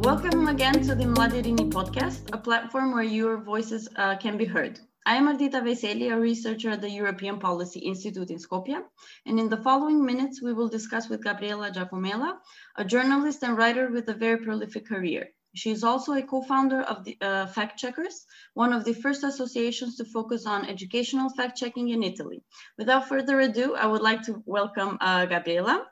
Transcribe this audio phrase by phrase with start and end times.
[0.00, 4.80] Welcome again to the Mladirini podcast, a platform where your voices uh, can be heard.
[5.04, 8.80] I am Ardita Veseli, a researcher at the European Policy Institute in Skopje,
[9.26, 12.38] and in the following minutes, we will discuss with Gabriela Jacomella,
[12.76, 15.28] a journalist and writer with a very prolific career.
[15.54, 19.98] She is also a co-founder of the uh, Fact Checkers, one of the first associations
[19.98, 22.42] to focus on educational fact-checking in Italy.
[22.78, 25.84] Without further ado, I would like to welcome uh, Gabriela.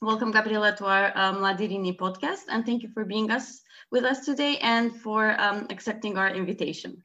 [0.00, 4.24] Welcome, Gabriela, to our um, Mladirini podcast, and thank you for being us with us
[4.24, 7.02] today and for um, accepting our invitation.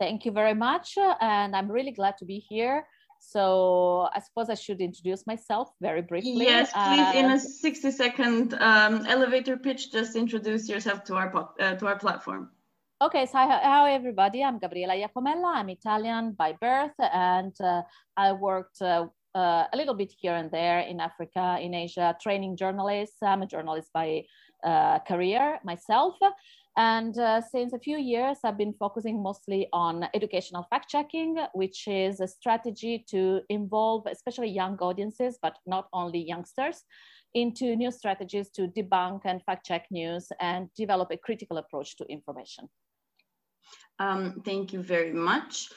[0.00, 2.86] Thank you very much, and I'm really glad to be here.
[3.20, 6.44] So I suppose I should introduce myself very briefly.
[6.44, 11.50] Yes, please, uh, in a 60 second um, elevator pitch, just introduce yourself to our,
[11.60, 12.50] uh, to our platform.
[13.00, 14.42] Okay, so hi, hi, everybody.
[14.42, 15.54] I'm Gabriela Jacomella.
[15.54, 17.82] I'm Italian by birth, and uh,
[18.16, 22.56] I worked uh, uh, a little bit here and there in Africa, in Asia, training
[22.56, 23.22] journalists.
[23.22, 24.24] I'm a journalist by
[24.64, 26.16] uh, career myself.
[26.76, 31.88] And uh, since a few years, I've been focusing mostly on educational fact checking, which
[31.88, 36.84] is a strategy to involve especially young audiences, but not only youngsters,
[37.34, 42.04] into new strategies to debunk and fact check news and develop a critical approach to
[42.06, 42.68] information.
[43.98, 45.70] Um, thank you very much.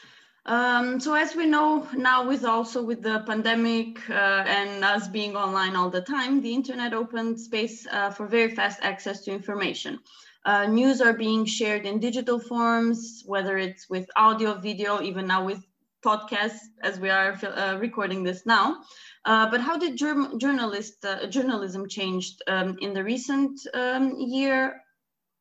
[0.45, 5.35] Um, so as we know now with also with the pandemic uh, and us being
[5.35, 9.99] online all the time, the internet opened space uh, for very fast access to information.
[10.43, 15.45] Uh, news are being shared in digital forms, whether it's with audio, video, even now
[15.45, 15.63] with
[16.03, 18.81] podcasts as we are uh, recording this now.
[19.23, 24.81] Uh, but how did journalist, uh, journalism changed um, in the recent um, year,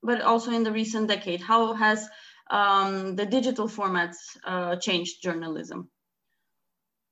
[0.02, 1.40] but also in the recent decade?
[1.40, 2.06] How has
[2.50, 5.90] um, the digital formats uh, changed journalism?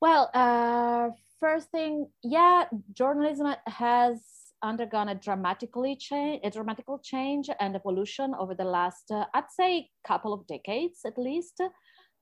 [0.00, 4.20] Well, uh, first thing, yeah, journalism has
[4.62, 9.88] undergone a dramatically change, a dramatical change and evolution over the last, uh, I'd say,
[10.06, 11.60] couple of decades at least.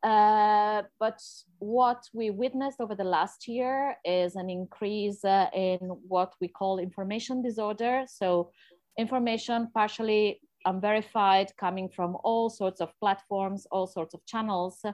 [0.03, 1.20] Uh, but
[1.58, 6.79] what we witnessed over the last year is an increase uh, in what we call
[6.79, 8.05] information disorder.
[8.07, 8.51] So,
[8.98, 14.85] information partially unverified coming from all sorts of platforms all sorts of channels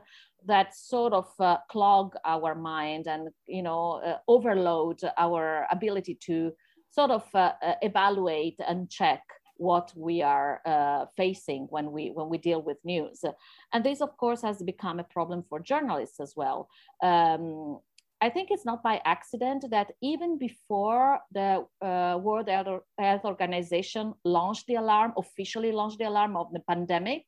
[0.47, 6.53] that sort of uh, clog our mind and you know uh, overload our ability to
[6.91, 9.23] sort of uh, uh evaluate and check
[9.63, 13.25] what we are uh, facing when we when we deal with news.
[13.73, 16.69] And this of course has become a problem for journalists as well.
[17.03, 17.79] Um,
[18.23, 24.69] I think it's not by accident that even before the uh, World Health Organization launched
[24.69, 27.25] the alarm, officially launched the alarm of the pandemic,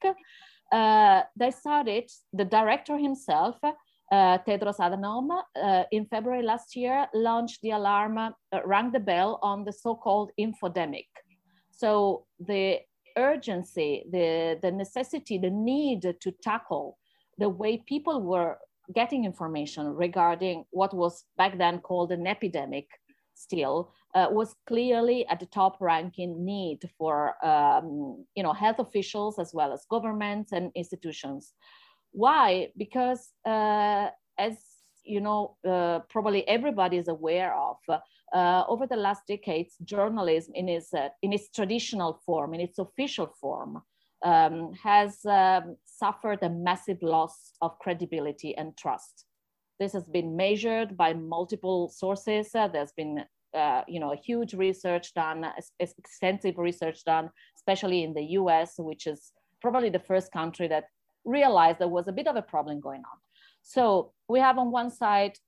[0.71, 7.61] uh, they started, the director himself, uh, Tedros Adhanom, uh, in February last year, launched
[7.62, 8.32] the alarm, uh,
[8.65, 11.09] rang the bell on the so-called infodemic.
[11.72, 12.78] So the
[13.16, 16.99] urgency, the, the necessity, the need to tackle
[17.38, 18.59] the way people were
[18.92, 22.88] getting information regarding what was back then called an epidemic
[23.34, 29.38] still uh, was clearly at the top ranking need for um, you know health officials
[29.38, 31.52] as well as governments and institutions.
[32.12, 32.68] Why?
[32.76, 34.08] Because uh,
[34.38, 34.56] as
[35.04, 37.76] you know uh, probably everybody is aware of
[38.32, 42.78] uh, over the last decades journalism in its uh, in its traditional form in its
[42.78, 43.82] official form
[44.24, 49.26] um, has um, suffered a massive loss of credibility and trust.
[49.78, 52.54] This has been measured by multiple sources.
[52.54, 53.24] Uh, there's been
[53.54, 55.46] uh, you know, huge research done,
[55.78, 59.32] extensive research done, especially in the US, which is
[59.62, 60.86] probably the first country that
[61.24, 63.18] realized there was a bit of a problem going on.
[63.62, 65.38] So we have on one side,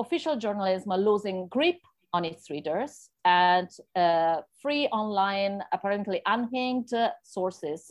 [0.00, 1.76] official journalism losing grip
[2.16, 2.92] on its readers
[3.24, 7.82] and uh, free online, apparently unhinged sources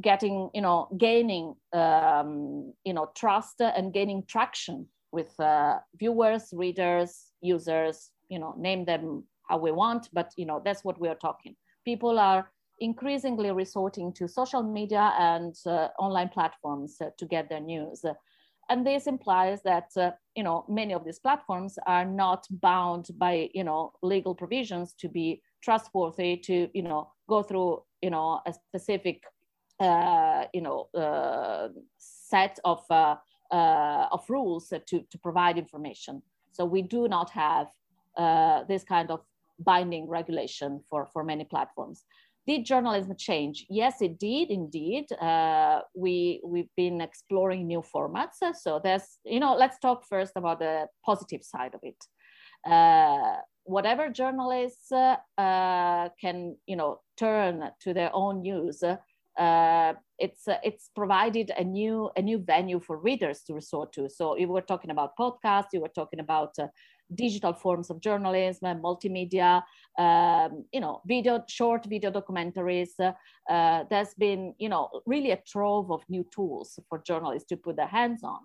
[0.00, 7.10] getting, you know, gaining, um, you know, trust and gaining traction with uh, viewers, readers,
[7.40, 11.20] users, you know, name them how we want, but, you know, that's what we are
[11.28, 11.54] talking.
[11.84, 18.04] People are increasingly resorting to social media and uh, online platforms to get their news.
[18.68, 23.48] And this implies that, uh, you know, many of these platforms are not bound by,
[23.54, 28.52] you know, legal provisions to be trustworthy, to, you know, go through, you know, a
[28.52, 29.22] specific
[29.78, 31.68] uh, you know, uh,
[31.98, 33.16] set of, uh,
[33.50, 36.22] of rules to, to provide information.
[36.52, 37.66] So we do not have
[38.66, 39.20] this kind of
[39.58, 42.04] binding regulation for, for many platforms.
[42.46, 43.66] Did journalism change?
[43.68, 45.10] Yes, it did indeed.
[45.12, 48.38] Uh, we we've been exploring new formats.
[48.54, 52.00] So there's you know let's talk first about the positive side of it.
[52.64, 58.82] Uh, whatever journalists uh, uh, can, you know, turn to their own news.
[59.38, 64.08] uh, it's uh, it's provided a new a new venue for readers to resort to.
[64.08, 66.68] So you were talking about podcasts, you were talking about uh,
[67.14, 69.62] digital forms of journalism, multimedia,
[69.98, 72.90] um, you know, video, short video documentaries.
[73.48, 77.76] Uh, there's been, you know, really a trove of new tools for journalists to put
[77.76, 78.40] their hands on.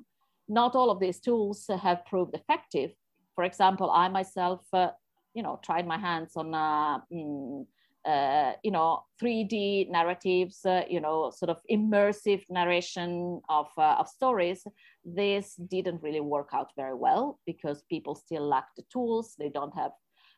[0.47, 2.91] Not all of these tools have proved effective.
[3.35, 4.89] For example, I myself, uh,
[5.33, 7.65] you know, tried my hands on uh, mm,
[8.05, 14.07] uh, you know, 3D narratives, uh, you know, sort of immersive narration of, uh, of
[14.07, 14.65] stories,
[15.05, 19.35] this didn't really work out very well because people still lack the tools.
[19.37, 19.91] They don't have,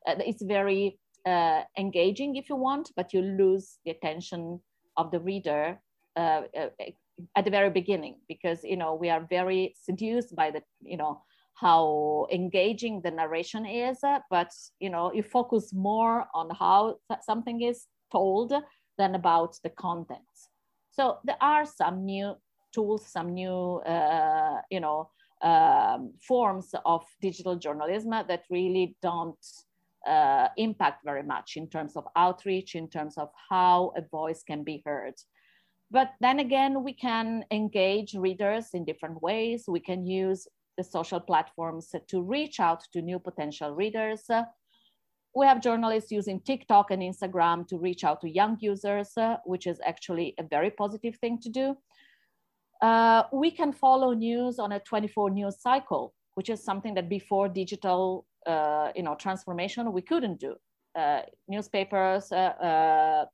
[0.07, 4.59] uh, it's very uh, engaging if you want, but you lose the attention
[4.97, 5.79] of the reader
[6.15, 6.41] uh,
[7.35, 11.21] at the very beginning because, you know, we are very seduced by the, you know,
[11.55, 17.85] how engaging the narration is, but you know, you focus more on how something is
[18.11, 18.53] told
[18.97, 20.49] than about the contents.
[20.91, 22.35] So there are some new
[22.73, 25.09] tools, some new, uh, you know,
[25.41, 29.45] um, forms of digital journalism that really don't
[30.07, 34.63] uh, impact very much in terms of outreach, in terms of how a voice can
[34.63, 35.15] be heard.
[35.91, 39.65] But then again, we can engage readers in different ways.
[39.67, 40.47] We can use
[40.77, 44.29] the social platforms to reach out to new potential readers.
[45.35, 49.13] We have journalists using TikTok and Instagram to reach out to young users,
[49.45, 51.75] which is actually a very positive thing to do.
[52.81, 57.47] Uh, we can follow news on a 24 news cycle, which is something that before
[57.47, 60.55] digital uh, you know, transformation, we couldn't do.
[60.95, 63.25] Uh, newspapers, uh, uh,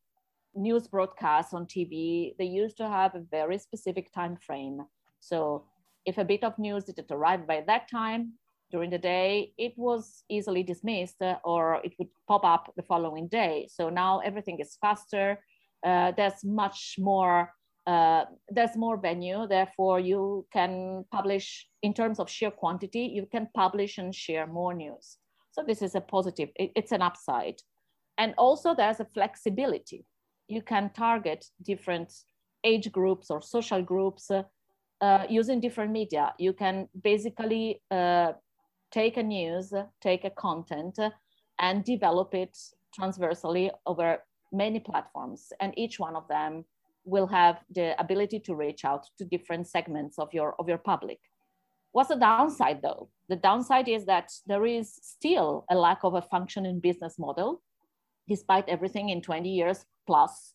[0.56, 4.82] news broadcasts on TV, they used to have a very specific time frame.
[5.20, 5.66] So
[6.06, 8.34] if a bit of news didn't arrive by that time
[8.72, 13.28] during the day, it was easily dismissed uh, or it would pop up the following
[13.28, 13.68] day.
[13.72, 15.40] So now everything is faster.
[15.86, 17.52] Uh, there's much more,
[17.88, 19.48] uh, there's more venue.
[19.48, 24.74] Therefore, you can publish in terms of sheer quantity, you can publish and share more
[24.74, 25.18] news.
[25.52, 27.56] So this is a positive, it, it's an upside.
[28.18, 30.06] And also there's a flexibility.
[30.48, 32.14] You can target different
[32.64, 34.30] age groups or social groups
[35.02, 36.34] uh, using different media.
[36.38, 38.34] You can basically uh,
[38.92, 41.00] take a news, take a content,
[41.60, 42.58] and develop it
[42.94, 45.52] transversally over many platforms.
[45.60, 46.66] And each one of them
[47.06, 51.20] will have the ability to reach out to different segments of your, of your public.
[51.92, 53.10] What's the downside though?
[53.30, 57.62] The downside is that there is still a lack of a functioning business model,
[58.28, 60.54] despite everything in 20 years plus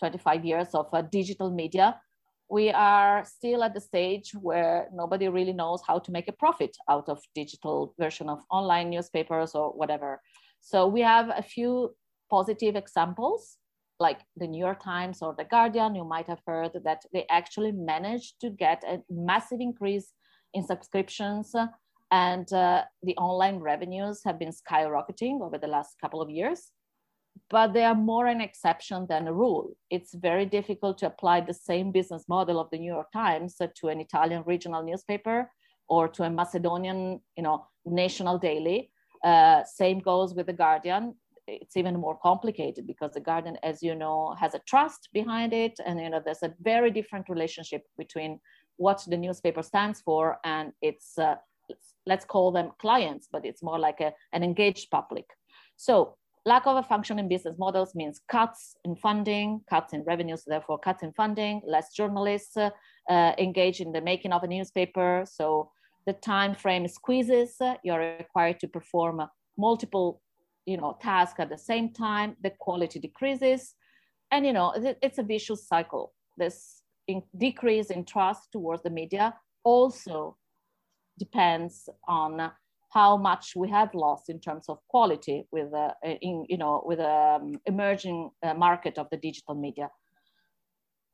[0.00, 1.98] 25 years of uh, digital media
[2.48, 6.76] we are still at the stage where nobody really knows how to make a profit
[6.88, 10.20] out of digital version of online newspapers or whatever.
[10.60, 11.94] So we have a few
[12.30, 13.56] positive examples
[14.00, 17.72] like the New York Times or the Guardian, you might have heard that they actually
[17.72, 20.12] managed to get a massive increase
[20.52, 21.54] in subscriptions
[22.10, 26.70] and uh, the online revenues have been skyrocketing over the last couple of years
[27.50, 29.76] but they are more an exception than a rule.
[29.90, 33.88] It's very difficult to apply the same business model of the New York Times to
[33.88, 35.50] an Italian regional newspaper
[35.88, 38.90] or to a Macedonian, you know, national daily.
[39.22, 41.14] Uh, same goes with the Guardian.
[41.46, 45.78] It's even more complicated because the Guardian, as you know, has a trust behind it,
[45.84, 48.40] and you know there's a very different relationship between
[48.76, 51.36] what the newspaper stands for and its uh,
[52.06, 55.26] let's call them clients, but it's more like a, an engaged public.
[55.76, 60.78] So Lack of a functioning business models means cuts in funding, cuts in revenues, therefore
[60.78, 62.70] cuts in funding, less journalists uh,
[63.38, 65.24] engaged in the making of a newspaper.
[65.26, 65.70] So
[66.06, 69.22] the time frame squeezes, you're required to perform
[69.56, 70.20] multiple
[70.66, 73.74] you know, tasks at the same time, the quality decreases.
[74.30, 74.72] And you know,
[75.02, 76.12] it's a vicious cycle.
[76.36, 80.36] This in decrease in trust towards the media also
[81.18, 82.50] depends on
[82.94, 86.98] how much we have lost in terms of quality with uh, in, you know with
[86.98, 89.90] the um, emerging uh, market of the digital media.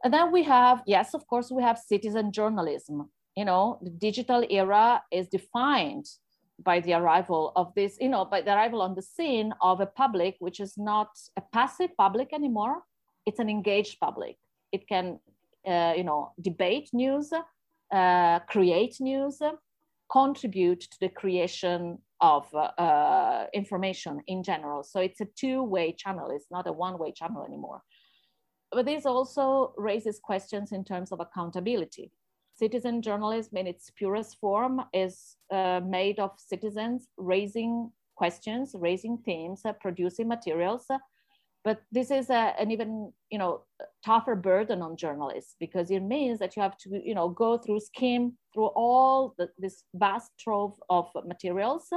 [0.05, 3.11] And then we have yes of course we have citizen journalism.
[3.37, 6.07] You know the digital era is defined
[6.63, 9.87] by the arrival of this you know by the arrival on the scene of a
[9.87, 12.83] public which is not a passive public anymore.
[13.27, 14.37] It's an engaged public.
[14.71, 15.19] It can
[15.67, 17.33] uh, you know debate news
[17.91, 19.41] uh, create news
[20.11, 24.83] contribute to the creation of uh, uh, information in general.
[24.83, 26.31] So it's a two-way channel.
[26.31, 27.83] It's not a one-way channel anymore.
[28.73, 32.13] But this also raises questions in terms of accountability.
[32.55, 39.63] Citizen journalism in its purest form is uh, made of citizens raising questions, raising themes,
[39.65, 40.87] uh, producing materials.
[41.65, 43.63] But this is a, an even you know
[44.05, 47.81] tougher burden on journalists because it means that you have to you know go through
[47.81, 51.89] skim through all the, this vast trove of materials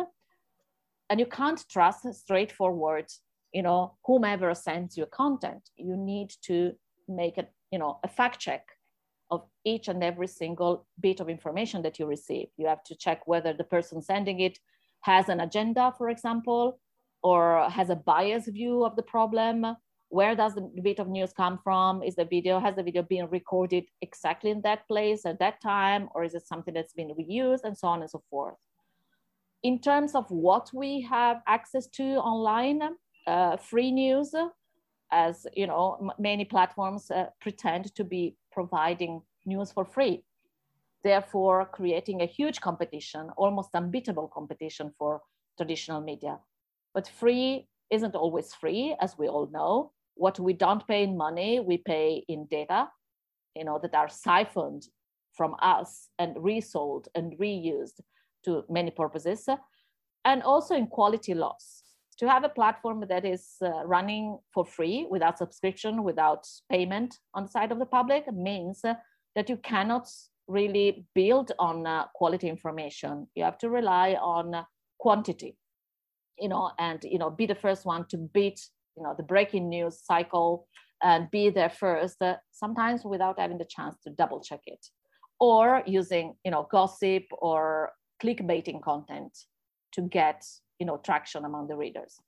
[1.10, 3.06] and you can't trust straightforward
[3.54, 5.70] you know whomever sends you content.
[5.78, 6.74] You need to
[7.08, 8.68] make a you know a fact check
[9.32, 12.48] of each and every single bit of information that you receive.
[12.58, 14.60] You have to check whether the person sending it
[15.02, 16.80] has an agenda for example
[17.24, 19.76] or has a biased view of the problem?
[20.10, 22.04] Where does the bit of news come from?
[22.04, 26.10] Is the video has the video been recorded exactly in that place at that time
[26.14, 28.56] or is it something that's been reused and so on and so forth?
[29.64, 32.82] In terms of what we have access to online
[33.26, 34.36] uh, free news
[35.14, 40.24] as you know many platforms uh, pretend to be providing news for free
[41.04, 45.22] therefore creating a huge competition almost unbeatable competition for
[45.58, 46.40] traditional media
[46.94, 49.92] but free isn't always free, as we all know.
[50.16, 52.90] What we don't pay in money, we pay in data,
[53.56, 54.88] you know, that are siphoned
[55.34, 58.00] from us and resold and reused
[58.46, 59.50] to many purposes,
[60.26, 61.82] and also in quality loss.
[62.20, 67.44] To have a platform that is uh, running for free without subscription, without payment on
[67.44, 68.94] the side of the public means uh,
[69.36, 70.08] that you cannot
[70.48, 73.28] really build on uh, quality information.
[73.34, 74.64] You have to rely on uh,
[75.00, 75.58] quantity
[76.38, 78.60] you know, and you know, be the first one to beat
[78.98, 80.68] you know the breaking news cycle
[81.02, 82.22] and be there first.
[82.22, 84.86] Uh, sometimes without having the chance to double check it,
[85.40, 89.38] or using you know gossip or clickbaiting content
[89.94, 90.44] to get
[90.80, 92.20] you know traction among the readers.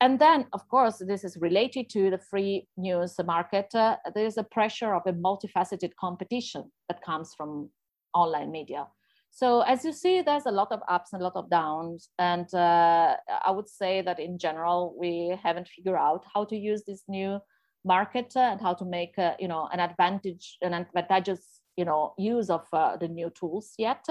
[0.00, 3.74] And then, of course, this is related to the free news market.
[3.74, 7.70] Uh, there's a pressure of a multifaceted competition that comes from
[8.12, 8.86] online media.
[9.34, 12.08] So as you see, there's a lot of ups and a lot of downs.
[12.20, 16.84] And uh, I would say that in general, we haven't figured out how to use
[16.84, 17.40] this new
[17.84, 22.48] market and how to make, uh, you know, an advantage, an advantageous, you know, use
[22.48, 24.06] of uh, the new tools yet.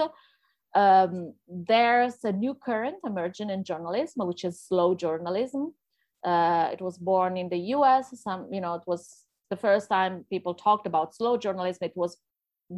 [0.74, 5.72] Um, there's a new current emerging in journalism, which is slow journalism.
[6.22, 8.12] Uh, it was born in the US.
[8.20, 11.86] Some, you know, it was the first time people talked about slow journalism.
[11.86, 12.18] It was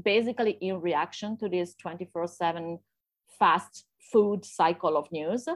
[0.03, 2.79] basically in reaction to this 24 7
[3.39, 5.49] fast food cycle of news.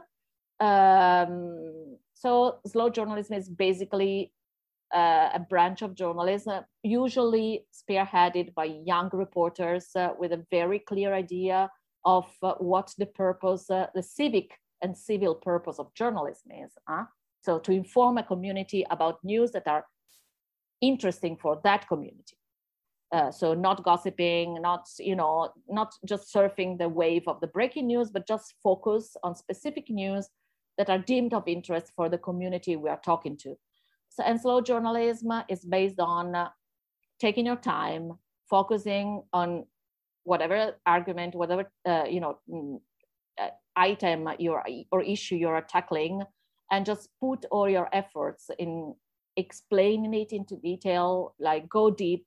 [0.61, 4.33] Um, so, slow journalism is basically
[4.95, 11.15] uh, a branch of journalism, usually spearheaded by young reporters uh, with a very clear
[11.15, 11.71] idea
[12.05, 16.73] of uh, what the purpose, uh, the civic and civil purpose of journalism is.
[17.43, 19.87] So, to inform a community about news that are
[20.83, 22.37] interesting for that community.
[23.13, 27.89] Uh, so not gossiping not you know not just surfing the wave of the breaking
[27.89, 30.29] news but just focus on specific news
[30.79, 33.57] that are deemed of interest for the community we are talking to.
[34.11, 36.51] So and slow journalism is based on uh,
[37.19, 38.13] taking your time
[38.49, 39.67] focusing on
[40.25, 42.81] whatever argument whatever uh, you know mm,
[43.41, 46.23] uh, item you're, or issue you're tackling
[46.71, 48.95] and just put all your efforts in
[49.37, 52.27] explaining it into detail like go deep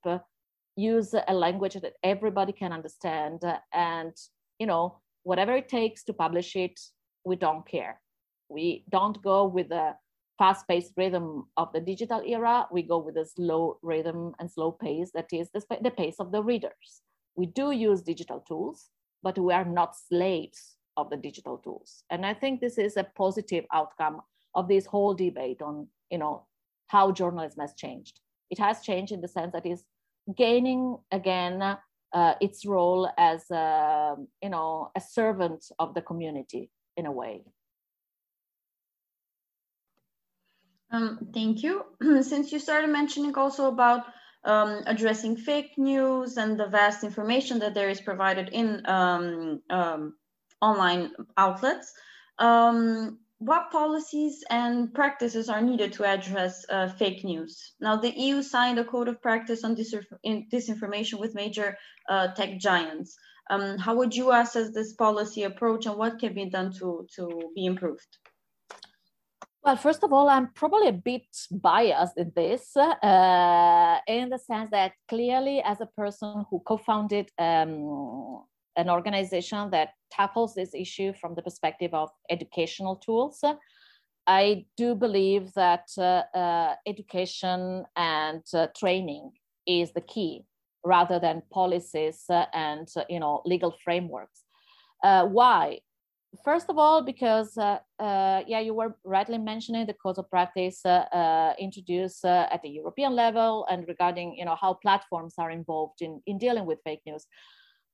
[0.76, 3.42] use a language that everybody can understand
[3.74, 4.16] and
[4.60, 6.80] you know whatever it takes to publish it
[7.26, 8.02] we don't care.
[8.50, 9.96] We don't go with the
[10.38, 12.68] fast-paced rhythm of the digital era.
[12.72, 16.44] We go with a slow rhythm and slow pace that is the, pace of the
[16.44, 17.02] readers.
[17.36, 18.90] We do use digital tools
[19.24, 22.04] but we are not slaves of the digital tools.
[22.12, 24.22] And i think this is a positive outcome
[24.54, 26.46] of this whole debate on you know
[26.88, 28.20] how journalism has changed.
[28.52, 29.86] It has changed in the sense that it's
[30.36, 31.78] gaining again
[32.14, 37.44] uh, its role as a, you know a servant of the community in a way.
[40.92, 41.84] Um, thank you.
[42.22, 44.06] Since you started mentioning also about
[44.46, 50.14] um, addressing fake news and the vast information that there is provided in um, um
[50.62, 51.92] online outlets,
[52.40, 57.74] um, what policies and practices are needed to address uh, fake news?
[57.80, 61.78] Now, the EU signed a code of practice on disinformation with major
[62.10, 63.18] uh, tech giants.
[63.50, 67.52] Um, how would you assess this policy approach and what can be done to, to
[67.56, 68.18] be improved?
[69.64, 74.70] Well, first of all, I'm probably a bit biased in this, uh, in the sense
[74.72, 78.44] that clearly, as a person who co founded um,
[78.76, 83.44] an organization that tackles this issue from the perspective of educational tools.
[84.26, 89.32] I do believe that uh, uh, education and uh, training
[89.68, 90.46] is the key
[90.86, 94.44] rather than policies and you know legal frameworks.
[95.02, 95.80] Why?
[96.44, 100.86] first of all, because uh, uh, yeah, you were rightly mentioning the code of practice
[100.86, 106.22] uh, introduced at the European level and regarding you know how platforms are involved in,
[106.26, 107.26] in dealing with fake news.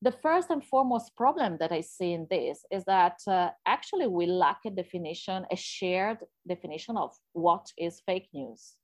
[0.01, 4.27] The first and foremost problem that I see in this is that uh, actually we
[4.27, 8.75] lack a definition, a shared definition of what is fake news.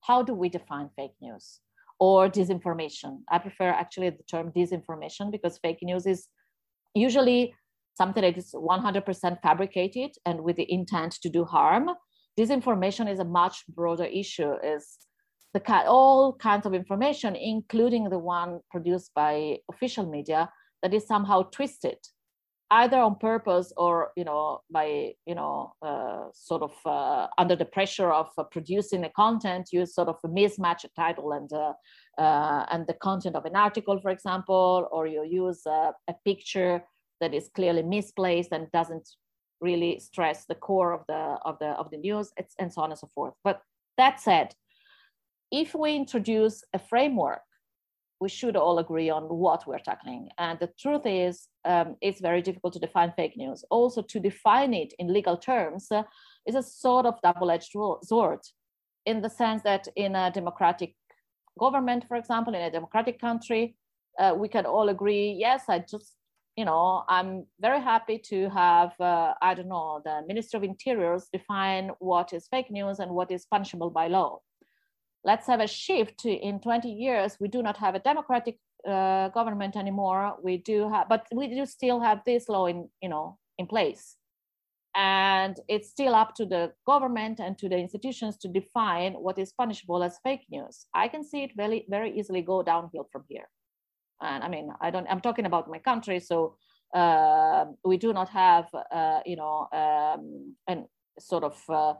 [0.00, 1.60] How do we define fake news
[2.00, 3.20] or disinformation?
[3.30, 6.26] I prefer actually the term disinformation because fake news is
[6.92, 7.54] usually
[7.96, 11.90] something that is 100% fabricated and with the intent to do harm.
[12.36, 14.54] Disinformation is a much broader issue.
[14.64, 14.98] Is
[15.52, 20.50] the all kinds of information, including the one produced by official media,
[20.84, 21.96] that is somehow twisted,
[22.70, 27.64] either on purpose or you know by you know uh, sort of uh, under the
[27.64, 31.72] pressure of uh, producing a content, you sort of mismatch a title and uh,
[32.18, 36.84] uh, and the content of an article, for example, or you use a picture
[37.20, 39.08] that is clearly misplaced and doesn't
[39.62, 42.98] really stress the core of the of the of the news and so on and
[42.98, 43.32] so forth.
[43.42, 43.62] But
[43.96, 44.54] that said
[45.50, 47.40] if we introduce a framework
[48.24, 51.34] we should all agree on what we're tackling and the truth is
[51.72, 55.84] um, it's very difficult to define fake news also to define it in legal terms
[55.90, 56.02] uh,
[56.48, 58.42] is a sort of double-edged sword
[59.04, 60.94] in the sense that in a democratic
[61.64, 63.76] government for example in a democratic country
[64.18, 66.16] uh, we can all agree yes i just
[66.56, 71.28] you know, I'm very happy to have, uh, I don't know, the Minister of Interiors
[71.32, 74.38] define what is fake news and what is punishable by law.
[75.24, 77.36] Let's have a shift in 20 years.
[77.40, 80.36] We do not have a democratic uh, government anymore.
[80.42, 84.16] We do have, but we do still have this law in, you know, in place.
[84.94, 89.52] And it's still up to the government and to the institutions to define what is
[89.52, 90.86] punishable as fake news.
[90.94, 93.48] I can see it very, very easily go downhill from here
[94.20, 96.56] and i mean i don't i'm talking about my country so
[96.94, 100.86] uh, we do not have uh, you know um, an
[101.18, 101.94] sort of uh,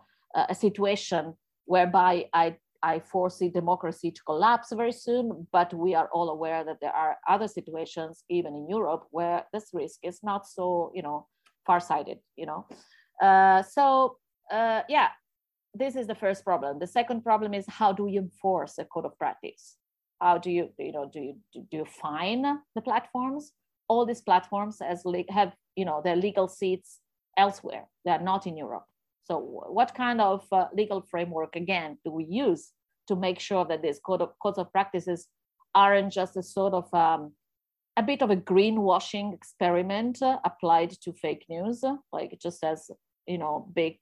[0.48, 2.56] a situation whereby i
[2.92, 7.16] I foresee democracy to collapse very soon, but we are all aware that there are
[7.34, 11.26] other situations, even in Europe, where this risk is not so, you know,
[11.66, 12.18] far-sighted.
[12.36, 12.66] You know,
[13.22, 14.18] uh, so
[14.50, 15.08] uh, yeah,
[15.72, 16.78] this is the first problem.
[16.78, 19.76] The second problem is how do you enforce a code of practice?
[20.20, 21.34] how do you you know do you
[21.70, 22.42] do you fine
[22.74, 23.52] the platforms
[23.88, 27.00] all these platforms as have you know their legal seats
[27.36, 28.86] elsewhere they are not in europe
[29.24, 32.70] so what kind of uh, legal framework again do we use
[33.08, 35.28] to make sure that these code of, codes of practices
[35.74, 37.32] aren't just a sort of um,
[37.96, 41.82] a bit of a greenwashing experiment uh, applied to fake news
[42.12, 42.90] like just as
[43.26, 43.96] you know big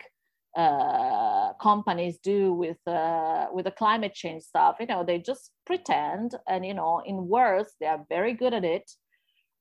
[0.56, 4.76] uh, companies do with uh, with the climate change stuff.
[4.80, 8.64] You know, they just pretend, and you know, in words they are very good at
[8.64, 8.90] it,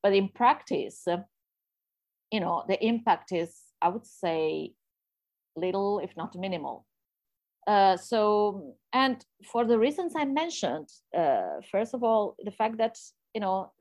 [0.02, 1.04] but in practice,
[2.30, 4.74] you know, the impact is, I would say,
[5.56, 6.86] little, if not minimal.
[7.66, 12.96] Uh, so, and for the reasons I mentioned, uh, first of all, the fact that
[13.34, 13.72] you know,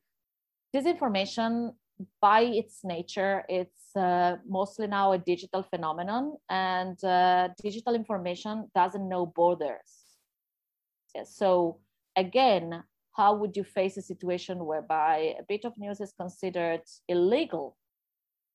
[0.75, 1.73] disinformation
[2.21, 9.07] by its nature, it's uh, mostly now a digital phenomenon, and uh, digital information doesn't
[9.07, 10.05] know borders.
[11.25, 11.79] So,
[12.15, 12.83] again,
[13.15, 17.77] how would you face a situation whereby a bit of news is considered illegal,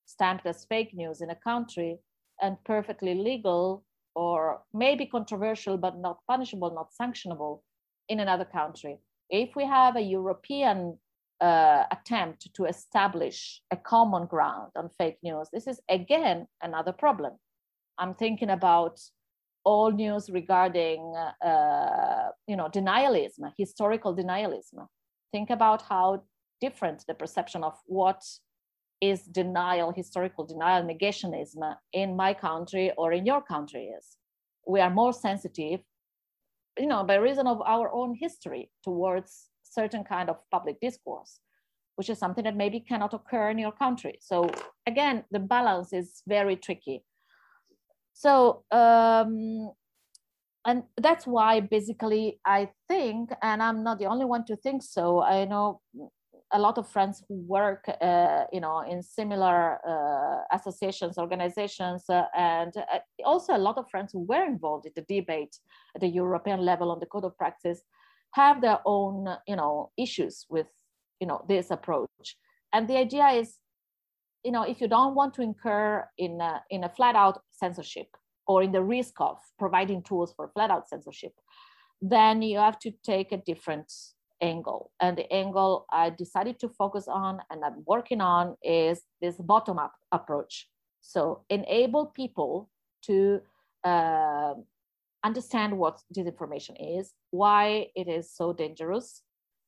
[0.05, 1.99] stamped as fake news in a country,
[2.41, 3.83] and perfectly legal
[4.15, 7.61] or maybe controversial but not punishable, not sanctionable
[8.09, 8.97] in another country?
[9.29, 10.97] If we have a European
[11.41, 15.47] uh, attempt to establish a common ground on fake news.
[15.53, 17.33] This is again another problem.
[17.97, 18.99] I'm thinking about
[19.63, 21.13] all news regarding,
[21.45, 24.87] uh, you know, denialism, historical denialism.
[25.31, 26.23] Think about how
[26.61, 28.23] different the perception of what
[29.01, 34.17] is denial, historical denial, negationism in my country or in your country is.
[34.67, 35.81] We are more sensitive,
[36.77, 41.39] you know, by reason of our own history towards certain kind of public discourse,
[41.95, 44.17] which is something that maybe cannot occur in your country.
[44.21, 44.49] So
[44.85, 47.03] again, the balance is very tricky.
[48.13, 49.71] So, um,
[50.65, 55.21] and that's why basically I think, and I'm not the only one to think so,
[55.21, 55.81] I know
[56.53, 62.23] a lot of friends who work, uh, you know, in similar uh, associations, organizations, uh,
[62.35, 65.57] and uh, also a lot of friends who were involved in the debate
[65.95, 67.81] at the European level on the code of practice
[68.31, 70.67] have their own you know issues with
[71.19, 72.37] you know this approach.
[72.73, 73.57] And the idea is
[74.43, 78.07] you know if you don't want to incur in a, in a flat out censorship
[78.47, 81.33] or in the risk of providing tools for flat out censorship
[82.01, 83.91] then you have to take a different
[84.41, 84.91] angle.
[84.99, 89.79] And the angle i decided to focus on and i'm working on is this bottom
[89.79, 90.69] up approach.
[91.01, 92.69] So enable people
[93.03, 93.41] to
[93.83, 94.53] uh,
[95.23, 99.21] understand what disinformation is, why it is so dangerous,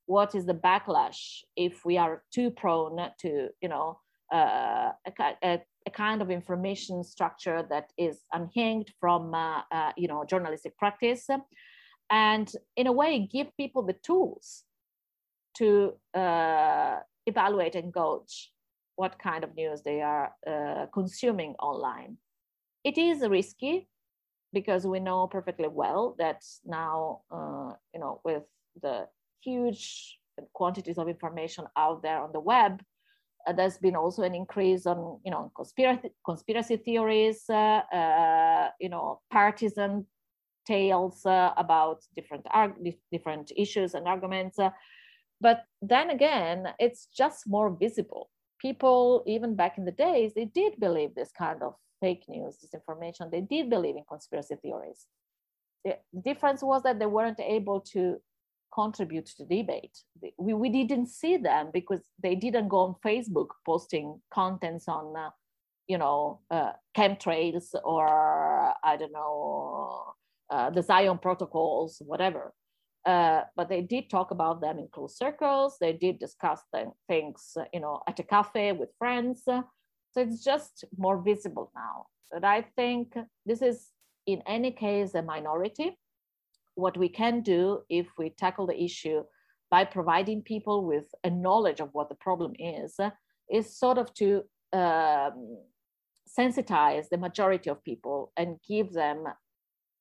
[0.06, 4.00] what is the backlash if we are too prone to, you know,
[4.34, 5.12] uh, a,
[5.44, 10.78] a, a, kind of information structure that is unhinged from, uh, uh, you know, journalistic
[10.78, 11.28] practice,
[12.10, 14.64] and in a way give people the tools
[15.56, 18.52] to uh, evaluate and gauge
[18.96, 22.18] what kind of news they are uh, consuming online.
[22.84, 23.88] It is risky
[24.54, 28.44] because we know perfectly well that now, uh, you know, with
[28.82, 29.08] the
[29.42, 30.18] huge
[30.54, 32.82] quantities of information out there on the web,
[33.48, 38.90] uh, there's been also an increase on, you know, conspiracy, conspiracy theories, uh, uh, you
[38.90, 40.06] know, partisan
[40.70, 42.46] tales uh, about different
[43.16, 44.58] different issues and arguments.
[45.42, 45.58] but
[45.94, 48.30] then again, it's just more visible.
[48.66, 53.32] People, even back in the days, they did believe this kind of fake news, disinformation.
[53.32, 55.02] They did believe in conspiracy theories.
[55.86, 55.98] The
[56.30, 58.18] difference was that they weren't able to
[58.74, 59.98] contribute to debate.
[60.38, 65.30] We, we didn't see them because they didn't go on Facebook posting contents on, uh,
[65.88, 68.08] you know, uh, chemtrails or
[68.84, 70.14] I don't know,
[70.50, 72.54] uh, the Zion protocols, whatever.
[73.06, 75.78] Uh, but they did talk about them in close circles.
[75.80, 79.44] They did discuss the things, you know, at a cafe with friends.
[79.46, 79.64] So
[80.16, 82.08] it's just more visible now.
[82.32, 83.90] But I think this is,
[84.26, 85.98] in any case, a minority.
[86.76, 89.24] What we can do if we tackle the issue
[89.72, 93.00] by providing people with a knowledge of what the problem is,
[93.52, 95.58] is sort of to um,
[96.28, 99.26] sensitize the majority of people and give them,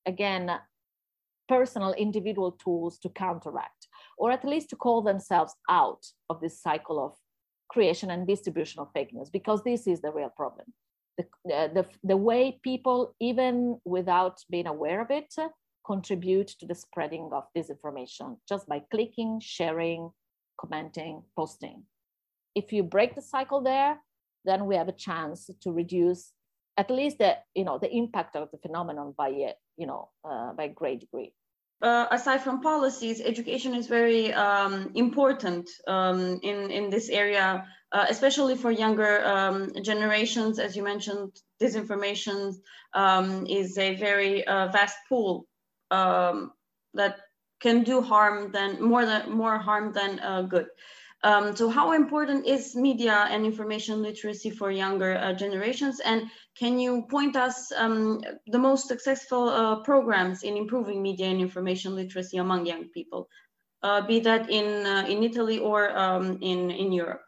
[0.09, 0.51] again,
[1.49, 3.87] personal individual tools to counteract,
[4.19, 7.13] or at least to call themselves out of this cycle of
[7.69, 10.67] creation and distribution of fake news because this is the real problem.
[11.19, 15.35] The, uh, the, the way people, even without being aware of it,
[15.87, 20.11] contribute to the spreading of disinformation just by clicking, sharing,
[20.61, 21.85] commenting, posting.
[22.55, 23.99] If you break the cycle there,
[24.45, 26.33] then we have a chance to reduce
[26.79, 30.53] at least the you know the impact of the phenomenon by a you know uh,
[30.53, 31.33] by great degree
[31.81, 38.07] uh, aside from policies, education is very um, important um, in, in this area, uh,
[38.09, 40.59] especially for younger um, generations.
[40.59, 42.55] As you mentioned, disinformation
[42.95, 45.47] um, is a very uh, vast pool
[45.93, 46.53] um,
[46.95, 47.21] that
[47.61, 50.67] can do harm than more than more harm than uh, good.
[51.25, 56.01] Um, so how important is media and information literacy for younger uh, generations?
[56.01, 61.41] And can you point us um, the most successful uh, programs in improving media and
[61.41, 63.29] information literacy among young people,
[63.83, 67.23] uh, be that in, uh, in Italy or um, in, in Europe?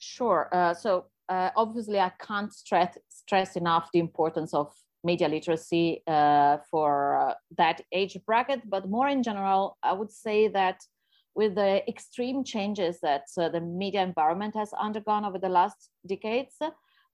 [0.00, 0.48] Sure.
[0.52, 4.72] Uh, so uh, obviously I can't stress, stress enough the importance of
[5.04, 10.80] media literacy for that age bracket, but more in general, I would say that
[11.38, 16.56] with the extreme changes that uh, the media environment has undergone over the last decades,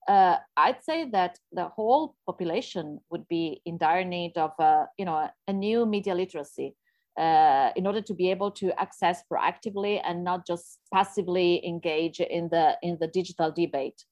[0.08, 5.04] uh, I'd say that the whole population would be in dire need of, uh, you
[5.04, 6.74] know, a, new media literacy
[7.20, 12.48] uh, in order to be able to access proactively and not just passively engage in
[12.48, 14.02] the in the digital debate.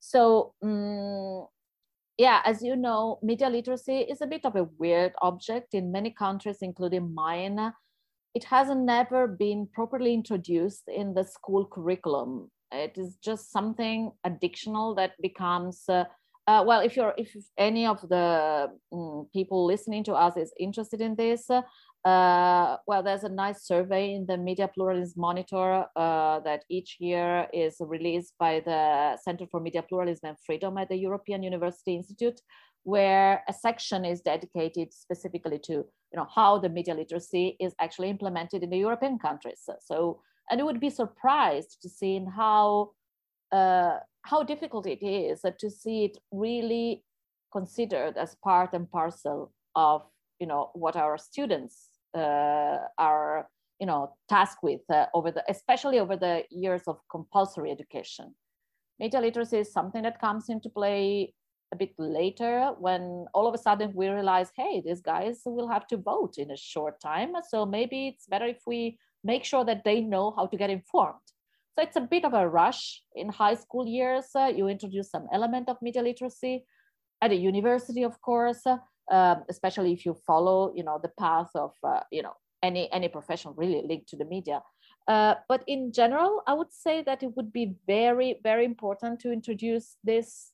[0.00, 0.52] So.
[0.62, 1.46] Um,
[2.18, 6.10] yeah, as you know, media literacy is a bit of a weird object in many
[6.10, 7.72] countries, including mine
[8.34, 12.50] it hasn't never been properly introduced in the school curriculum.
[12.72, 16.04] It is just something addictional that becomes uh,
[16.46, 16.80] uh, well.
[16.80, 21.50] If you're if any of the um, people listening to us is interested in this,
[21.50, 27.46] uh, well, there's a nice survey in the Media Pluralism Monitor uh, that each year
[27.52, 32.40] is released by the Center for Media Pluralism and Freedom at the European University Institute,
[32.84, 38.10] where a section is dedicated specifically to you know how the media literacy is actually
[38.10, 39.68] implemented in the European countries.
[39.80, 42.90] So, and you would be surprised to see how
[43.52, 47.04] uh, how difficult it is to see it really
[47.52, 50.02] considered as part and parcel of
[50.38, 55.98] you know what our students uh, are you know tasked with uh, over the especially
[55.98, 58.34] over the years of compulsory education
[58.98, 61.32] media literacy is something that comes into play
[61.72, 65.86] a bit later when all of a sudden we realize, hey, these guys will have
[65.88, 67.32] to vote in a short time.
[67.48, 71.18] So maybe it's better if we make sure that they know how to get informed.
[71.76, 74.26] So it's a bit of a rush in high school years.
[74.34, 76.64] Uh, you introduce some element of media literacy
[77.22, 81.72] at a university, of course, uh, especially if you follow, you know, the path of,
[81.84, 84.62] uh, you know, any any profession really linked to the media.
[85.08, 89.32] Uh, but in general, I would say that it would be very, very important to
[89.32, 90.52] introduce this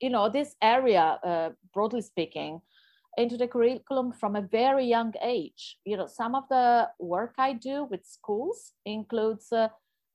[0.00, 2.60] you know, this area, uh, broadly speaking,
[3.16, 5.78] into the curriculum from a very young age.
[5.84, 9.68] You know, some of the work I do with schools includes, uh,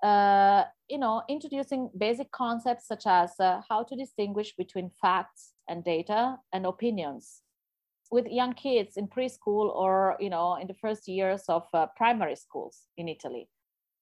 [0.05, 5.83] uh, you know, introducing basic concepts such as uh, how to distinguish between facts and
[5.83, 7.41] data and opinions
[8.09, 12.35] with young kids in preschool or, you know, in the first years of uh, primary
[12.35, 13.49] schools in Italy.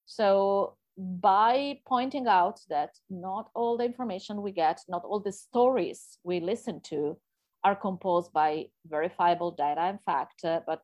[0.06, 6.18] So by pointing out that not all the information we get, not all the stories
[6.24, 7.18] we listen to
[7.64, 10.82] are composed by verifiable data and fact, uh, but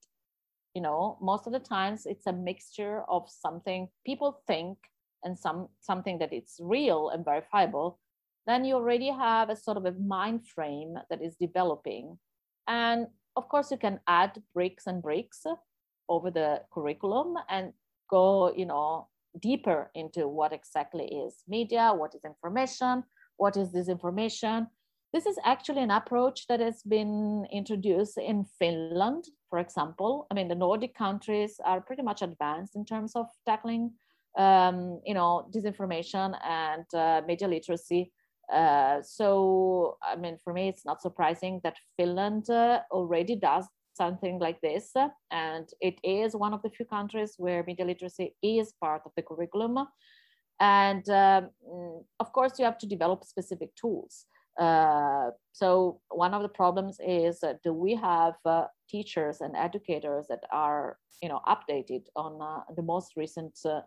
[0.74, 4.78] you know, most of the times it's a mixture of something people think
[5.24, 8.00] and some something that it's real and verifiable,
[8.47, 12.17] then you already have a sort of a mind frame that is developing.
[12.67, 15.45] And of course, you can add bricks and bricks
[16.10, 17.74] over the curriculum and
[18.10, 19.08] go, you know,
[19.39, 23.04] deeper into what exactly is media, what is information,
[23.38, 24.67] what is disinformation.
[25.13, 30.26] This is actually an approach that has been introduced in Finland, for example.
[30.32, 33.91] I mean, the Nordic countries are pretty much advanced in terms of tackling,
[34.38, 38.13] um, you know, disinformation and uh, media literacy.
[38.52, 43.65] Uh, so, I mean, for me, it's not surprising that Finland uh, already does
[44.02, 44.86] something like this.
[45.48, 49.24] And it is one of the few countries where media literacy is part of the
[49.30, 49.76] curriculum.
[50.60, 51.50] And um,
[52.24, 54.14] of course, you have to develop specific tools.
[54.60, 60.26] Uh, so one of the problems is uh, do we have uh, teachers and educators
[60.32, 63.82] that are you know updated on uh, the most recent uh,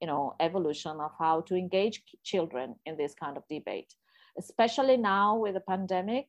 [0.00, 3.90] you know evolution of how to engage children in this kind of debate
[4.44, 6.28] especially now with the pandemic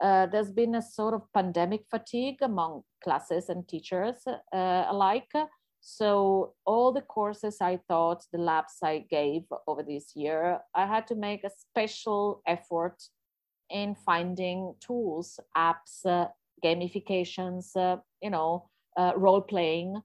[0.00, 5.32] uh, there's been a sort of pandemic fatigue among classes and teachers uh, alike.
[5.82, 11.06] So all the courses I taught, the labs I gave over this year, I had
[11.08, 13.02] to make a special effort
[13.70, 16.28] in finding tools, apps, uh,
[16.64, 20.00] gamifications, uh, you know, uh, role playing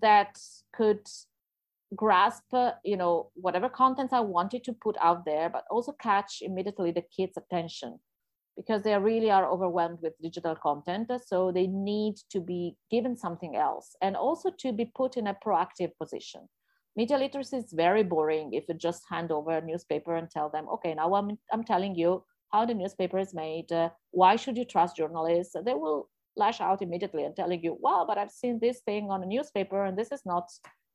[0.00, 0.38] that
[0.72, 1.06] could
[1.94, 6.38] grasp, uh, you know, whatever content I wanted to put out there, but also catch
[6.42, 8.00] immediately the kids' attention
[8.56, 11.10] because they really are overwhelmed with digital content.
[11.24, 15.36] So they need to be given something else and also to be put in a
[15.44, 16.48] proactive position.
[16.96, 20.66] Media literacy is very boring if you just hand over a newspaper and tell them,
[20.72, 23.70] okay, now I'm, I'm telling you how the newspaper is made.
[23.70, 25.54] Uh, why should you trust journalists?
[25.62, 29.22] They will lash out immediately and telling you, well, but I've seen this thing on
[29.22, 30.48] a newspaper and this is not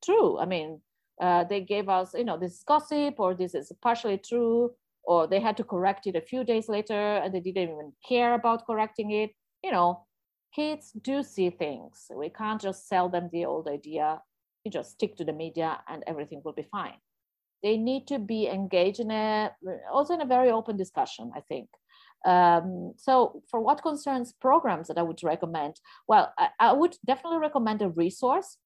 [0.04, 0.40] true.
[0.40, 0.82] I mean,
[1.22, 4.72] uh, they gave us, you know, this gossip or this is partially true
[5.04, 8.34] or they had to correct it a few days later and they didn't even care
[8.34, 9.32] about correcting it.
[9.64, 10.06] You know,
[10.56, 12.08] kids do see things.
[12.16, 14.22] We can't just sell them the old idea.
[14.64, 16.98] You just stick to the media and everything will be fine.
[17.64, 19.52] They need to be engaged in a
[19.92, 21.70] also in a very open discussion, I think.
[22.26, 27.40] Um, so for what concerns programs that I would recommend, well, I, I would definitely
[27.40, 28.58] recommend a resource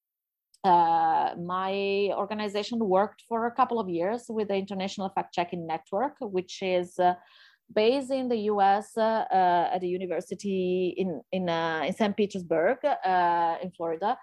[0.66, 6.16] uh, my organization worked for a couple of years with the International Fact Checking Network,
[6.20, 7.14] which is uh,
[7.74, 12.18] based in the US uh, uh, at a university in, in, uh, in St.
[12.18, 14.18] Petersburg in Florida.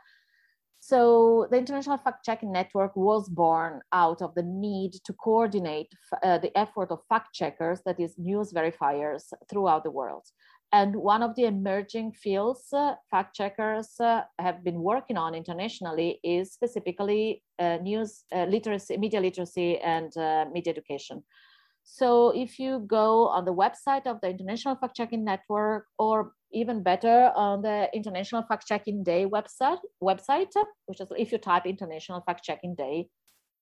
[0.81, 6.51] So the International Fact Checking Network was born out of the need to coordinate the
[6.57, 10.25] effort of fact checkers, that is news verifiers throughout the world.
[10.73, 16.19] And one of the emerging fields uh, fact checkers uh, have been working on internationally
[16.25, 21.23] is specifically uh, news uh, literacy, media literacy, and uh, media education.
[21.85, 26.83] So if you go on the website of the International Fact Checking Network, or even
[26.83, 30.53] better, on the International Fact Checking Day website, website,
[30.87, 33.09] which is if you type International Fact Checking Day,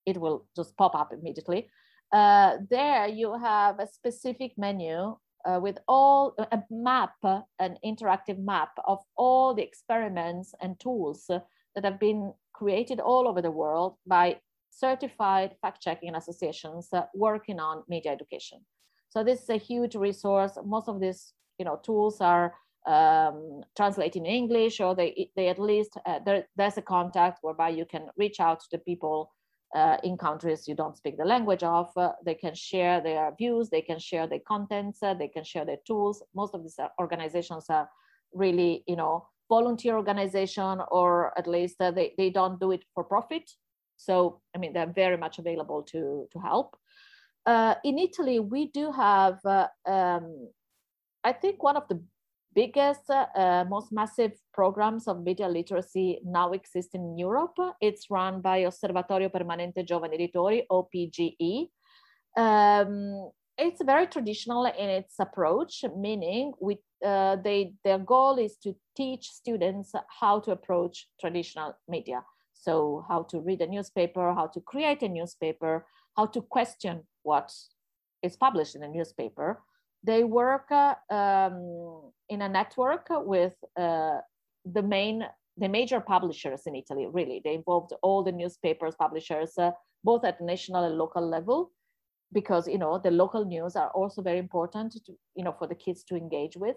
[0.06, 1.68] it will just pop up immediately.
[2.12, 7.14] Uh, there you have a specific menu uh, with all a map,
[7.58, 13.42] an interactive map of all the experiments and tools that have been created all over
[13.42, 14.36] the world by
[14.70, 18.58] certified fact-checking associations uh, working on media education.
[19.08, 20.56] So this is a huge resource.
[20.64, 22.54] Most of these, you know, tools are
[22.86, 27.68] um, translated in English, or they they at least uh, there, there's a contact whereby
[27.70, 29.30] you can reach out to the people
[29.74, 31.90] uh, in countries you don't speak the language of.
[31.96, 35.64] Uh, they can share their views, they can share their contents, uh, they can share
[35.64, 36.22] their tools.
[36.34, 37.88] Most of these uh, organizations are
[38.32, 43.04] really, you know, volunteer organization, or at least uh, they, they don't do it for
[43.04, 43.50] profit.
[43.96, 46.76] So, I mean, they're very much available to, to help.
[47.46, 50.48] Uh, in Italy, we do have, um,
[51.24, 52.02] I think one of the
[52.54, 57.56] biggest, uh, most massive programs of media literacy now exist in Europe.
[57.80, 61.70] It's run by Osservatorio Permanente Giovani Editori, OPGE.
[62.36, 68.74] Um, it's very traditional in its approach, meaning we, uh, they, their goal is to
[68.96, 72.22] teach students how to approach traditional media.
[72.54, 75.86] So how to read a newspaper, how to create a newspaper,
[76.16, 77.52] how to question what
[78.22, 79.62] is published in a newspaper.
[80.02, 84.18] They work uh, um, in a network with uh,
[84.64, 85.24] the main,
[85.56, 87.42] the major publishers in Italy, really.
[87.44, 89.72] They involved all the newspapers, publishers, uh,
[90.04, 91.70] both at national and local level
[92.32, 95.74] because you know the local news are also very important to, you know for the
[95.74, 96.76] kids to engage with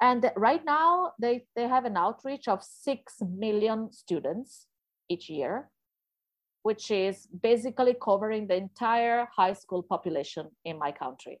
[0.00, 4.66] and right now they they have an outreach of 6 million students
[5.08, 5.70] each year
[6.62, 11.40] which is basically covering the entire high school population in my country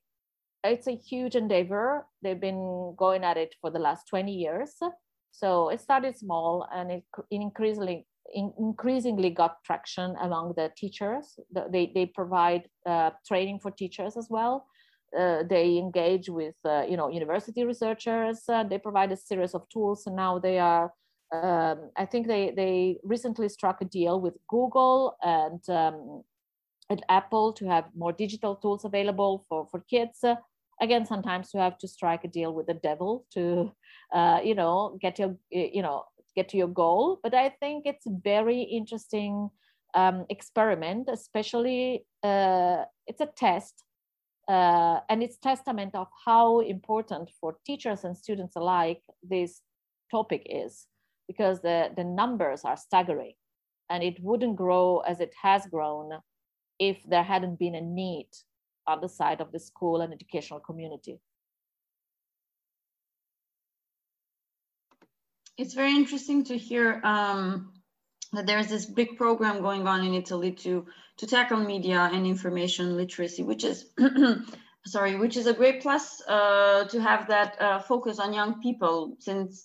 [0.64, 4.74] it's a huge endeavor they've been going at it for the last 20 years
[5.30, 11.38] so it started small and it increasingly in, increasingly got traction among the teachers.
[11.70, 14.66] They, they provide uh, training for teachers as well.
[15.18, 18.42] Uh, they engage with uh, you know university researchers.
[18.46, 20.92] Uh, they provide a series of tools, and now they are.
[21.32, 26.24] Um, I think they they recently struck a deal with Google and um,
[26.90, 30.24] and Apple to have more digital tools available for for kids.
[30.80, 33.72] again, sometimes you have to strike a deal with the devil to,
[34.14, 36.04] uh, you know, get your you know
[36.36, 37.18] get to your goal.
[37.22, 39.50] But I think it's a very interesting
[39.94, 43.84] um, experiment, especially uh, it's a test
[44.48, 49.60] uh, and it's testament of how important for teachers and students alike this
[50.10, 50.86] topic is
[51.26, 53.34] because the, the numbers are staggering
[53.90, 56.12] and it wouldn't grow as it has grown
[56.78, 58.28] if there hadn't been a need
[58.86, 61.20] on the side of the school and educational community.
[65.58, 67.72] it's very interesting to hear um,
[68.32, 70.86] that there's this big program going on in Italy to
[71.18, 73.86] to tackle media and information literacy, which is
[74.86, 79.16] sorry, which is a great plus uh, to have that uh, focus on young people
[79.18, 79.64] since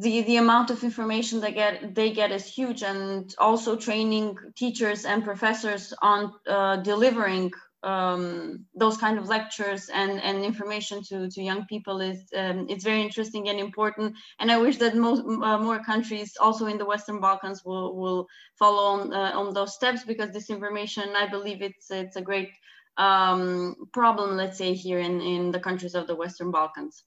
[0.00, 5.04] the the amount of information they get they get is huge and also training teachers
[5.04, 7.50] and professors on uh, delivering
[7.82, 12.84] um, those kind of lectures and, and information to, to young people is um, it's
[12.84, 14.14] very interesting and important.
[14.38, 18.26] And I wish that most uh, more countries also in the Western Balkans will, will
[18.58, 22.50] follow on, uh, on those steps because this information, I believe it's, it's a great
[22.98, 27.04] um, problem, let's say here in, in the countries of the Western Balkans.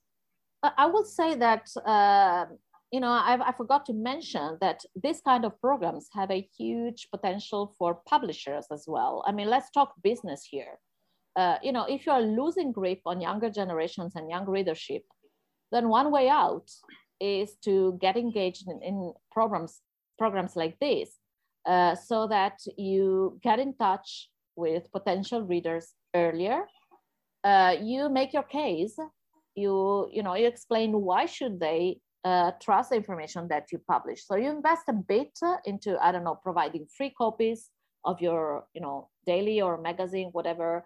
[0.64, 2.46] I will say that uh,
[2.94, 7.08] you know, I've, I forgot to mention that this kind of programs have a huge
[7.10, 9.24] potential for publishers as well.
[9.26, 10.78] I mean, let's talk business here.
[11.34, 15.02] Uh, you know, if you are losing grip on younger generations and young readership,
[15.72, 16.70] then one way out
[17.18, 19.80] is to get engaged in, in programs
[20.16, 21.18] programs like this,
[21.66, 26.60] uh, so that you get in touch with potential readers earlier.
[27.42, 28.96] Uh, you make your case.
[29.56, 34.26] You you know you explain why should they uh, trust the information that you publish.
[34.26, 37.70] So you invest a bit into, I don't know, providing free copies
[38.04, 40.84] of your, you know, daily or magazine, whatever.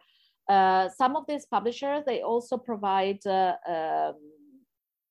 [0.48, 4.14] Uh, some of these publishers, they also provide, uh, um,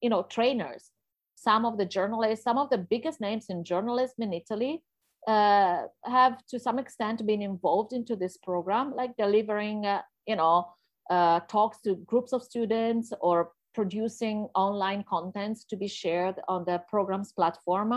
[0.01, 0.91] you know, trainers.
[1.35, 4.83] Some of the journalists, some of the biggest names in journalism in Italy
[5.27, 10.67] uh, have to some extent been involved into this program, like delivering, uh, you know,
[11.09, 16.77] uh, talks to groups of students or producing online contents to be shared on the
[16.89, 17.91] program's platform.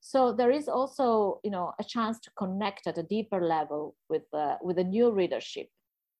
[0.00, 4.26] So there is also, you know, a chance to connect at a deeper level with
[4.34, 5.68] uh, with a new readership.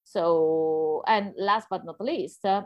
[0.05, 2.62] So, and last but not least, uh,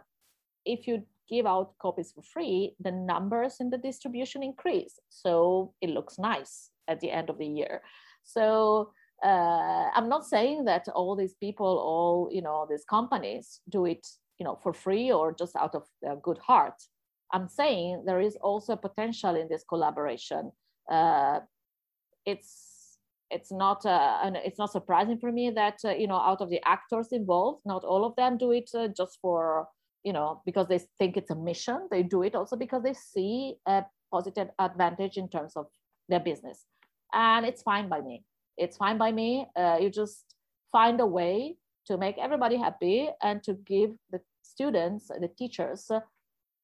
[0.65, 4.95] if you give out copies for free, the numbers in the distribution increase.
[5.09, 7.83] So it looks nice at the end of the year.
[8.23, 8.93] So
[9.25, 14.07] uh, I'm not saying that all these people, all you know, these companies do it
[14.39, 16.75] you know for free or just out of a good heart.
[17.33, 20.53] I'm saying there is also potential in this collaboration.
[20.91, 21.41] Uh,
[22.25, 22.99] it's
[23.31, 26.61] it's not uh, it's not surprising for me that uh, you know out of the
[26.65, 29.67] actors involved not all of them do it uh, just for
[30.05, 31.89] you know because they think it's a mission.
[31.91, 35.67] They do it also because they see a positive advantage in terms of
[36.09, 36.65] their business.
[37.13, 38.25] And it's fine by me.
[38.57, 39.47] It's fine by me.
[39.57, 40.25] Uh, you just
[40.71, 41.57] find a way
[41.87, 45.91] to make everybody happy and to give the students, the teachers,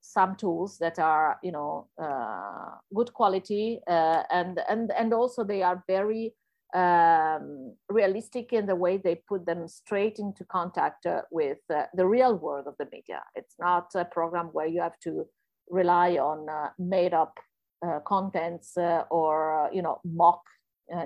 [0.03, 5.63] some tools that are, you know, uh, good quality uh, and and and also they
[5.63, 6.35] are very
[6.75, 12.07] um, realistic in the way they put them straight into contact uh, with uh, the
[12.07, 13.23] real world of the media.
[13.35, 15.27] It's not a program where you have to
[15.71, 17.39] rely on uh, made up
[17.87, 18.77] uh, contents
[19.11, 20.43] or you know mock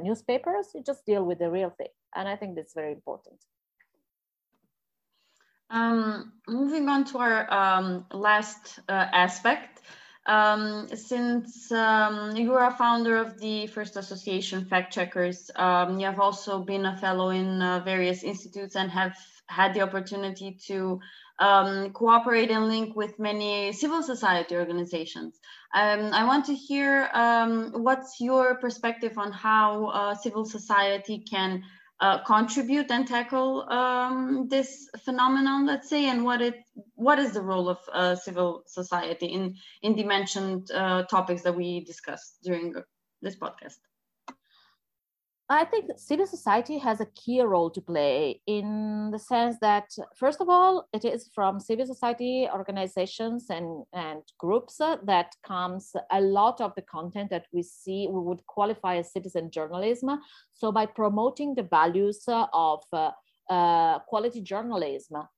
[0.03, 0.69] newspapers.
[0.75, 3.37] You just deal with the real thing, and I think that's very important.
[5.71, 9.81] Um, moving on to our um, last uh, aspect,
[10.27, 16.21] um, since um, you are a founder of the First Association Factcheckers, um, you have
[16.21, 19.17] also been a fellow in uh, various institutes and have
[19.49, 21.01] had the opportunity to
[21.39, 25.39] um, cooperate and link with many civil society organizations.
[25.73, 27.11] I want to hear
[27.73, 31.63] what's your perspective on how uh, civil society can
[32.01, 36.57] uh, contribute and tackle um, this phenomenon, let's say, and what it
[36.95, 41.55] what is the role of uh, civil society in in the mentioned uh, topics that
[41.57, 42.75] we discussed during
[43.23, 43.79] this podcast.
[45.49, 50.41] I think civil society has a key role to play in the sense that, first
[50.41, 56.21] of all, it is from civil society organizations and, and groups uh, that comes a
[56.21, 60.21] lot of the content that we see, we would qualify as citizen journalism.
[60.53, 63.13] So, by promoting the values uh, of uh,
[63.49, 65.29] uh, quality journalism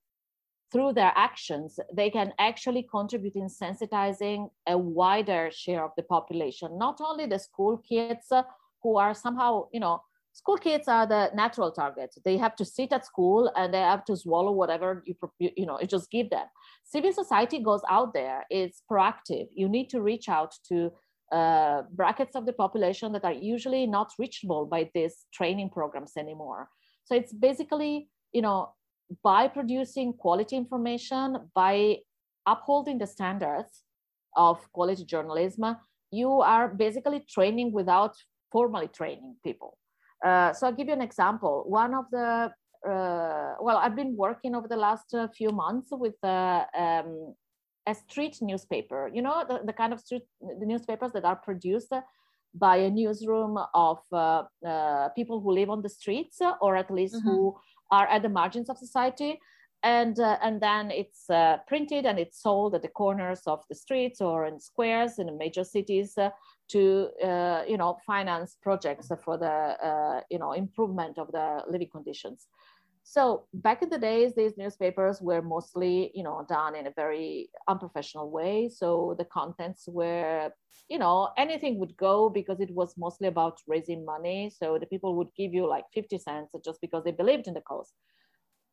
[0.72, 6.78] through their actions, they can actually contribute in sensitizing a wider share of the population,
[6.78, 8.42] not only the school kids uh,
[8.82, 10.00] who are somehow, you know,
[10.32, 12.18] school kids are the natural targets.
[12.24, 15.80] They have to sit at school and they have to swallow whatever you, you know,
[15.80, 16.46] you just give them.
[16.84, 19.48] Civil society goes out there, it's proactive.
[19.54, 20.92] You need to reach out to
[21.32, 26.68] uh, brackets of the population that are usually not reachable by these training programs anymore.
[27.04, 28.74] So it's basically, you know,
[29.22, 31.98] by producing quality information, by
[32.46, 33.82] upholding the standards
[34.36, 35.76] of quality journalism,
[36.10, 38.14] you are basically training without
[38.50, 39.76] formally training people.
[40.24, 41.64] Uh, so I'll give you an example.
[41.66, 42.50] One of the,
[42.86, 47.34] uh, well, I've been working over the last uh, few months with uh, um,
[47.86, 51.92] a street newspaper, you know, the, the kind of street the newspapers that are produced
[52.54, 54.42] by a newsroom of uh,
[55.14, 57.28] people who live on the streets or at least mm-hmm.
[57.28, 57.56] who
[57.90, 59.38] are at the margins of society
[59.82, 63.74] and uh, and then it's uh, printed and it's sold at the corners of the
[63.74, 66.30] streets or in squares in the major cities uh,
[66.68, 71.88] to uh, you know finance projects for the uh, you know improvement of the living
[71.90, 72.46] conditions.
[73.02, 77.50] So back in the days these newspapers were mostly you know done in a very
[77.68, 78.68] unprofessional way.
[78.68, 80.50] So the contents were
[80.88, 84.52] you know anything would go because it was mostly about raising money.
[84.54, 87.62] So the people would give you like 50 cents just because they believed in the
[87.62, 87.92] cause.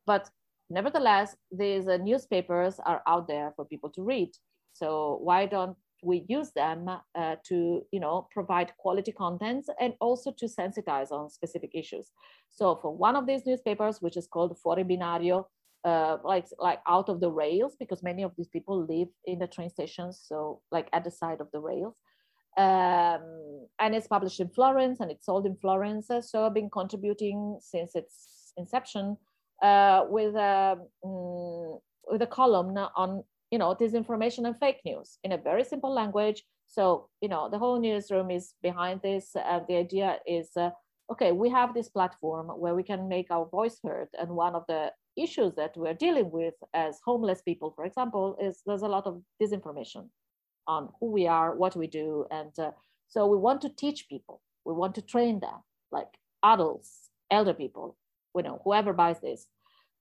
[0.06, 0.28] But
[0.68, 4.30] nevertheless these uh, newspapers are out there for people to read.
[4.72, 5.76] So why don't
[6.06, 11.28] we use them uh, to you know provide quality contents and also to sensitize on
[11.30, 12.10] specific issues.
[12.50, 15.44] So for one of these newspapers which is called fuori binario
[15.86, 19.46] uh, like like out of the rails because many of these people live in the
[19.46, 21.96] train stations so like at the side of the rails
[22.58, 23.22] um,
[23.78, 27.94] and it's published in florence and it's sold in florence so i've been contributing since
[27.94, 29.16] its inception
[29.62, 31.78] uh, with a um,
[32.10, 36.42] with a column on you know disinformation and fake news in a very simple language.
[36.66, 40.70] So you know the whole newsroom is behind this and the idea is uh,
[41.12, 44.64] okay we have this platform where we can make our voice heard and one of
[44.66, 49.06] the issues that we're dealing with as homeless people for example is there's a lot
[49.06, 50.08] of disinformation
[50.66, 52.70] on who we are what we do and uh,
[53.08, 54.40] so we want to teach people.
[54.64, 55.60] We want to train them
[55.92, 56.08] like
[56.42, 57.96] adults elder people
[58.36, 59.46] you know whoever buys this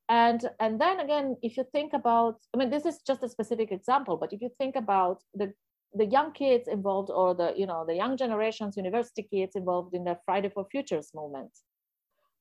[0.09, 3.71] and and then again if you think about i mean this is just a specific
[3.71, 5.51] example but if you think about the
[5.93, 10.03] the young kids involved or the you know the young generations university kids involved in
[10.03, 11.51] the friday for futures movement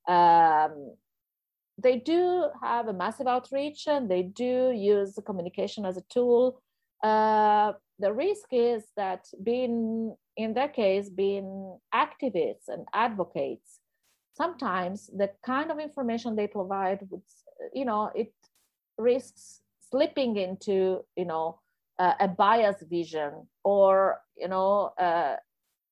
[0.07, 0.93] um,
[1.83, 6.61] they do have a massive outreach and they do use communication as a tool.
[7.03, 13.79] Uh, the risk is that being in their case being activists and advocates
[14.37, 17.23] sometimes the kind of information they provide would
[17.73, 18.33] you know it
[18.99, 21.61] risks slipping into you know
[21.99, 25.37] uh, a biased vision or you know uh,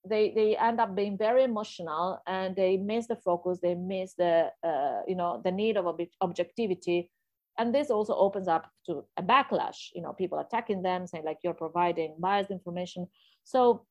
[0.09, 4.51] they they end up being very emotional and they miss the focus they miss the
[4.65, 7.11] uh, you know the need of ob- objectivity.
[7.59, 11.39] And this also opens up to a backlash you know people attacking them saying like
[11.45, 13.07] you're providing biased information.
[13.45, 13.87] So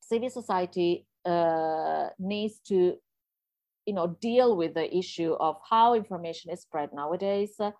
[0.00, 2.96] civil society uh, needs to
[3.90, 7.72] you know deal with the issue of how information is spread nowadays uh,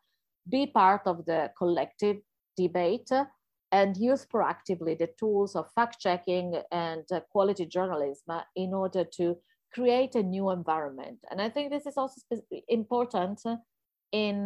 [0.48, 2.16] be part of the collective
[2.56, 3.24] debate uh,
[3.70, 9.36] and use proactively the tools of fact checking and uh, quality journalism in order to
[9.72, 11.18] create a new environment.
[11.30, 12.20] And i think this is also
[12.66, 13.38] important
[14.11, 14.36] in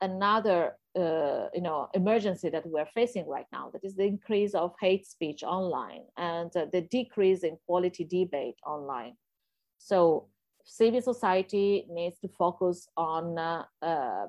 [0.00, 0.60] another
[1.02, 5.06] uh, you know emergency that we're facing right now that is the increase of hate
[5.06, 9.14] speech online and uh, the decrease in quality debate online.
[9.78, 10.28] So
[10.64, 14.26] civil society needs to focus on uh, uh,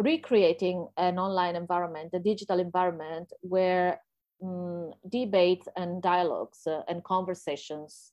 [0.00, 4.00] recreating an online environment, a digital environment where
[4.42, 8.12] um, debates and dialogues uh, and conversations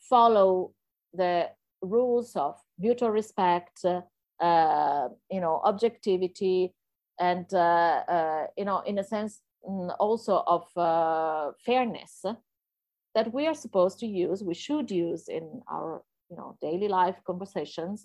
[0.00, 0.72] follow
[1.14, 1.48] the
[1.82, 4.00] rules of mutual respect, uh,
[4.40, 6.74] uh, you know, objectivity,
[7.20, 12.24] and uh, you know, in a sense, mm, also of fairness
[13.14, 17.16] that we are supposed to use, we should use in our you know daily life
[17.26, 18.04] conversations,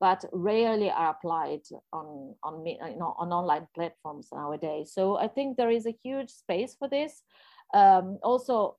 [0.00, 1.62] but rarely are applied
[1.92, 4.92] on on you know on online platforms nowadays.
[4.92, 7.22] So I think there is a huge space for this.
[7.74, 8.76] Um, also,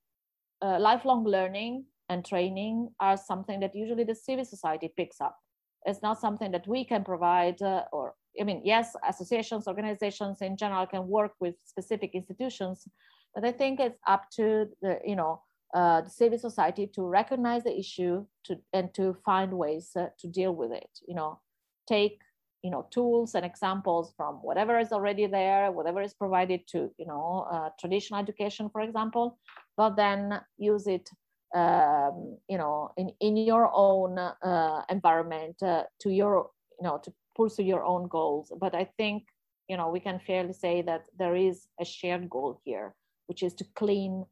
[0.62, 5.38] uh, lifelong learning and training are something that usually the civil society picks up.
[5.86, 10.58] It's not something that we can provide, uh, or I mean, yes, associations, organizations in
[10.58, 12.88] general can work with specific institutions,
[13.34, 15.42] but I think it's up to the you know
[15.74, 20.28] uh, the civil society to recognize the issue to and to find ways uh, to
[20.28, 20.90] deal with it.
[21.08, 21.40] You know,
[21.88, 22.20] take
[22.64, 27.06] you know tools and examples from whatever is already there, whatever is provided to you
[27.06, 29.38] know uh, traditional education, for example,
[29.78, 31.10] but then use it
[31.56, 36.50] um, you know in in your own uh, environment uh, to your
[36.80, 38.52] you know to pursue your own goals.
[38.60, 39.24] But I think
[39.68, 42.96] you know we can fairly say that there is a shared goal here,
[43.28, 44.26] which is to clean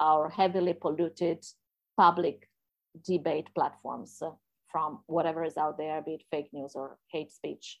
[0.00, 1.44] our heavily polluted
[1.96, 2.48] public
[3.04, 4.30] debate platforms uh,
[4.70, 7.78] from whatever is out there, be it fake news or hate speech.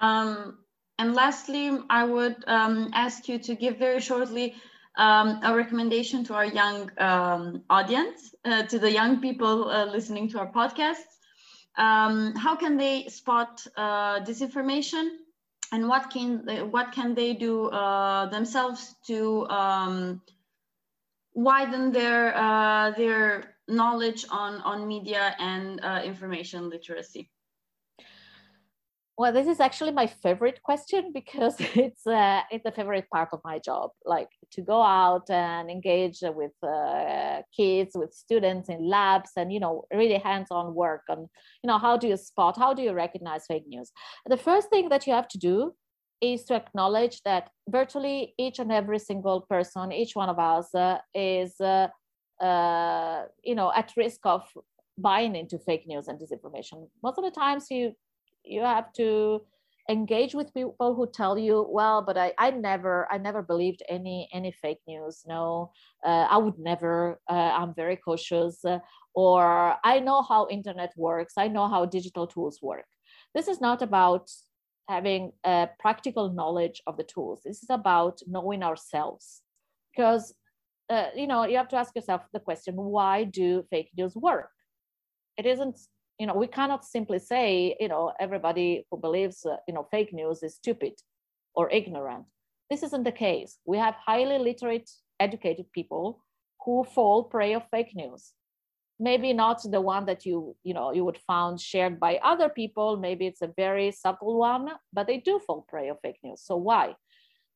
[0.00, 0.58] Um,
[0.98, 4.54] and lastly, I would um, ask you to give very shortly
[4.96, 10.28] um, a recommendation to our young um, audience, uh, to the young people uh, listening
[10.30, 11.06] to our podcast.
[11.76, 15.18] Um, how can they spot uh, disinformation
[15.72, 20.22] and what can they, what can they do uh, themselves to um,
[21.34, 27.30] widen their uh, their knowledge on on media and uh, information literacy?
[29.18, 33.40] Well, this is actually my favorite question because it's uh, it's a favorite part of
[33.44, 33.90] my job.
[34.04, 39.58] Like to go out and engage with uh, kids, with students in labs, and you
[39.58, 41.28] know, really hands-on work on
[41.62, 43.90] you know how do you spot, how do you recognize fake news.
[44.26, 45.74] The first thing that you have to do
[46.20, 50.98] is to acknowledge that virtually each and every single person, each one of us, uh,
[51.14, 51.88] is uh,
[52.40, 54.42] uh, you know at risk of
[54.96, 56.88] buying into fake news and disinformation.
[57.02, 57.94] Most of the times, you
[58.48, 59.40] you have to
[59.90, 64.28] engage with people who tell you well but i i never i never believed any
[64.34, 65.70] any fake news no
[66.04, 68.78] uh, i would never uh, i'm very cautious uh,
[69.14, 72.84] or i know how internet works i know how digital tools work.
[73.34, 74.30] This is not about
[74.88, 77.42] having a practical knowledge of the tools.
[77.44, 79.42] This is about knowing ourselves.
[79.94, 80.34] Because
[80.90, 84.50] uh, you know you have to ask yourself the question why do fake news work?
[85.36, 85.78] It isn't
[86.18, 90.12] you know we cannot simply say you know everybody who believes uh, you know fake
[90.12, 90.94] news is stupid
[91.54, 92.24] or ignorant.
[92.70, 93.58] This isn't the case.
[93.64, 96.24] We have highly literate educated people
[96.64, 98.32] who fall prey of fake news.
[99.00, 102.96] Maybe not the one that you you know you would found shared by other people.
[102.96, 106.42] Maybe it's a very subtle one but they do fall prey of fake news.
[106.42, 106.96] So why?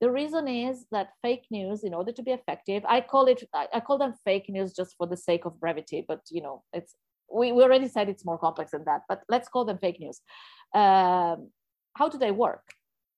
[0.01, 3.79] The reason is that fake news in order to be effective i call it i
[3.79, 6.97] call them fake news just for the sake of brevity but you know it's
[7.33, 10.21] we, we already said it's more complex than that, but let's call them fake news.
[10.75, 11.51] Um,
[11.95, 12.63] how do they work?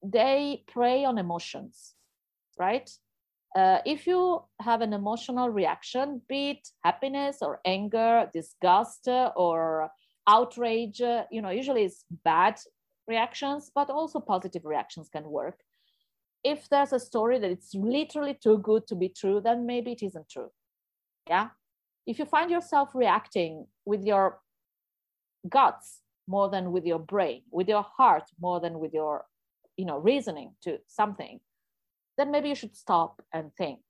[0.03, 1.95] They prey on emotions,
[2.59, 2.89] right?
[3.57, 9.91] Uh, if you have an emotional reaction, be it happiness or anger, disgust or
[10.29, 11.01] outrage,
[11.31, 12.59] you know, usually it's bad
[13.07, 15.61] reactions, but also positive reactions can work.
[16.43, 20.03] If there's a story that it's literally too good to be true, then maybe it
[20.03, 20.51] isn't true.
[21.29, 21.51] Yeah
[22.07, 24.41] if you find yourself reacting with your
[25.49, 29.25] guts more than with your brain with your heart more than with your
[29.77, 31.41] you know reasoning to something
[32.17, 33.81] then maybe you should stop and think.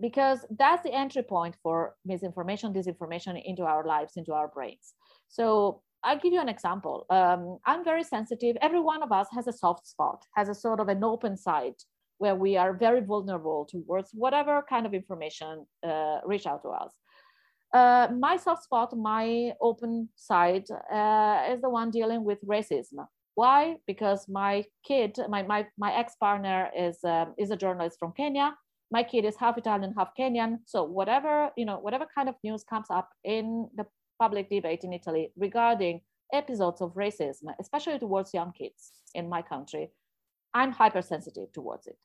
[0.00, 4.94] Because that's the entry point for misinformation disinformation into our lives into our brains.
[5.28, 7.06] So i'll give you an example.
[7.08, 8.56] Um, i'm very sensitive.
[8.60, 11.78] Every one of us has a soft spot has a sort of an open side
[12.18, 16.92] where we are very vulnerable towards whatever kind of information uh, reach out to us
[17.76, 23.06] uh, my soft spot, my open side, uh, is the one dealing with racism.
[23.34, 23.76] Why?
[23.86, 28.54] Because my kid, my my, my ex partner is um, is a journalist from Kenya.
[28.90, 30.52] My kid is half Italian, half Kenyan.
[30.64, 33.86] So whatever you know, whatever kind of news comes up in the
[34.18, 36.00] public debate in Italy regarding
[36.32, 39.90] episodes of racism, especially towards young kids in my country,
[40.54, 41.98] I'm hypersensitive towards it.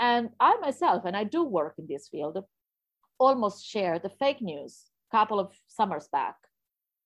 [0.00, 2.36] And I myself, and I do work in this field,
[3.20, 6.36] almost share the fake news couple of summers back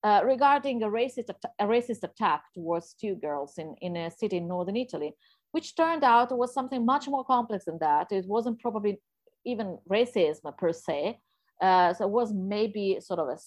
[0.04, 1.28] uh, regarding a racist,
[1.58, 5.12] a racist attack towards two girls in, in a city in northern Italy,
[5.52, 8.06] which turned out was something much more complex than that.
[8.12, 9.00] It wasn't probably
[9.44, 11.18] even racism per se.
[11.60, 13.38] Uh, so it was maybe sort of a,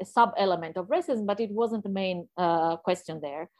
[0.00, 3.50] a, sub element of racism, but it wasn't the main uh, question there.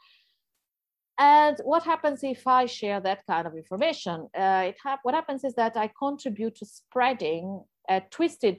[1.17, 4.17] And what happens if I share that kind of information?
[4.43, 8.57] Uh, it ha- what happens is that I contribute to spreading a twisted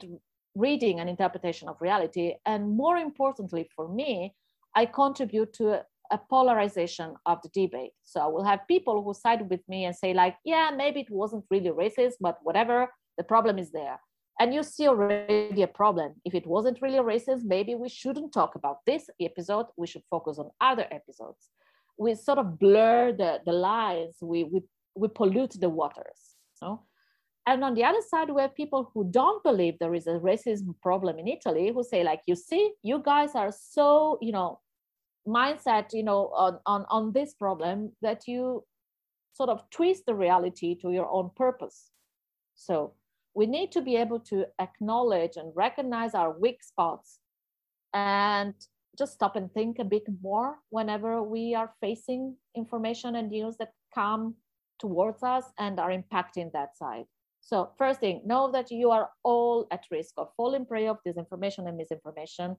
[0.55, 2.35] reading and interpretation of reality.
[2.45, 4.35] And more importantly for me,
[4.75, 7.91] I contribute to a, a polarization of the debate.
[8.03, 11.09] So I will have people who side with me and say, like, yeah, maybe it
[11.09, 13.99] wasn't really racist, but whatever, the problem is there.
[14.39, 16.15] And you see already a problem.
[16.25, 19.67] If it wasn't really racist, maybe we shouldn't talk about this episode.
[19.77, 21.49] We should focus on other episodes.
[21.97, 24.61] We sort of blur the, the lines, we, we,
[24.95, 26.35] we pollute the waters.
[26.61, 26.79] You
[27.45, 30.73] and on the other side, we have people who don't believe there is a racism
[30.81, 34.59] problem in Italy who say, like, you see, you guys are so, you know,
[35.27, 38.63] mindset, you know, on, on, on this problem that you
[39.33, 41.89] sort of twist the reality to your own purpose.
[42.55, 42.93] So
[43.33, 47.19] we need to be able to acknowledge and recognize our weak spots
[47.93, 48.53] and
[48.97, 53.73] just stop and think a bit more whenever we are facing information and news that
[53.93, 54.35] come
[54.79, 57.05] towards us and are impacting that side.
[57.45, 61.67] So first thing, know that you are all at risk of falling prey of disinformation
[61.67, 62.55] and misinformation,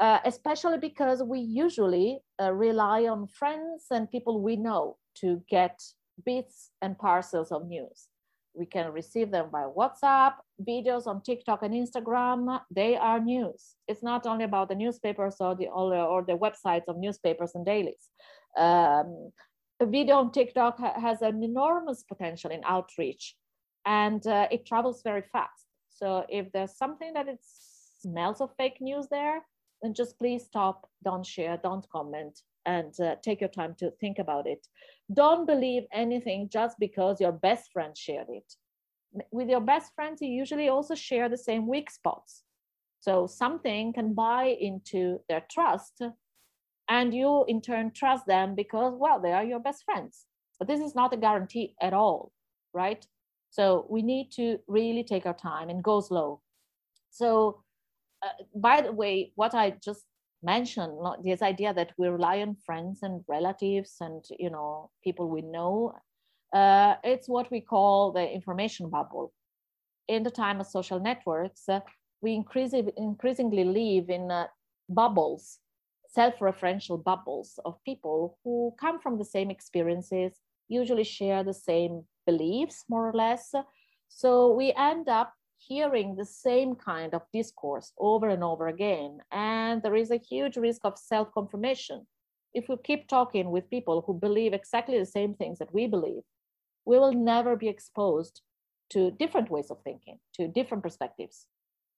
[0.00, 5.82] uh, especially because we usually uh, rely on friends and people we know to get
[6.24, 8.06] bits and parcels of news.
[8.54, 12.60] We can receive them by WhatsApp, videos on TikTok and Instagram.
[12.70, 13.74] They are news.
[13.88, 18.10] It's not only about the newspapers or the or the websites of newspapers and dailies.
[18.56, 19.32] Um,
[19.80, 23.34] a video on TikTok ha- has an enormous potential in outreach
[23.86, 25.66] and uh, it travels very fast.
[25.88, 29.42] So if there's something that it smells of fake news there,
[29.82, 34.18] then just please stop, don't share, don't comment, and uh, take your time to think
[34.18, 34.66] about it.
[35.12, 38.54] Don't believe anything just because your best friend shared it.
[39.30, 42.42] With your best friends, you usually also share the same weak spots.
[43.00, 46.02] So something can buy into their trust,
[46.88, 50.26] and you in turn trust them because, well, they are your best friends.
[50.58, 52.32] But this is not a guarantee at all,
[52.72, 53.06] right?
[53.54, 56.40] So we need to really take our time and go slow.
[57.10, 57.62] So,
[58.20, 60.02] uh, by the way, what I just
[60.42, 65.42] mentioned, this idea that we rely on friends and relatives and you know people we
[65.42, 65.94] know,
[66.52, 69.32] uh, it's what we call the information bubble.
[70.08, 71.78] In the time of social networks, uh,
[72.22, 74.48] we increasingly, increasingly live in uh,
[74.88, 75.60] bubbles,
[76.08, 82.84] self-referential bubbles of people who come from the same experiences, usually share the same beliefs,
[82.88, 83.54] more or less.
[84.08, 89.18] So we end up hearing the same kind of discourse over and over again.
[89.32, 92.06] And there is a huge risk of self confirmation.
[92.52, 96.22] If we keep talking with people who believe exactly the same things that we believe,
[96.84, 98.42] we will never be exposed
[98.90, 101.46] to different ways of thinking, to different perspectives.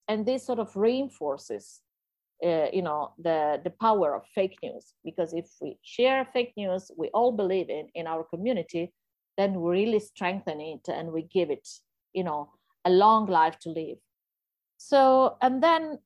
[0.09, 1.83] And this sort of reinforces
[2.45, 6.91] uh, you know the the power of fake news because if we share fake news
[6.97, 8.93] we all believe in in our community
[9.37, 11.69] then we really strengthen it and we give it,
[12.13, 12.51] you know,
[12.85, 13.99] a long life to live.
[14.79, 15.99] So, and then,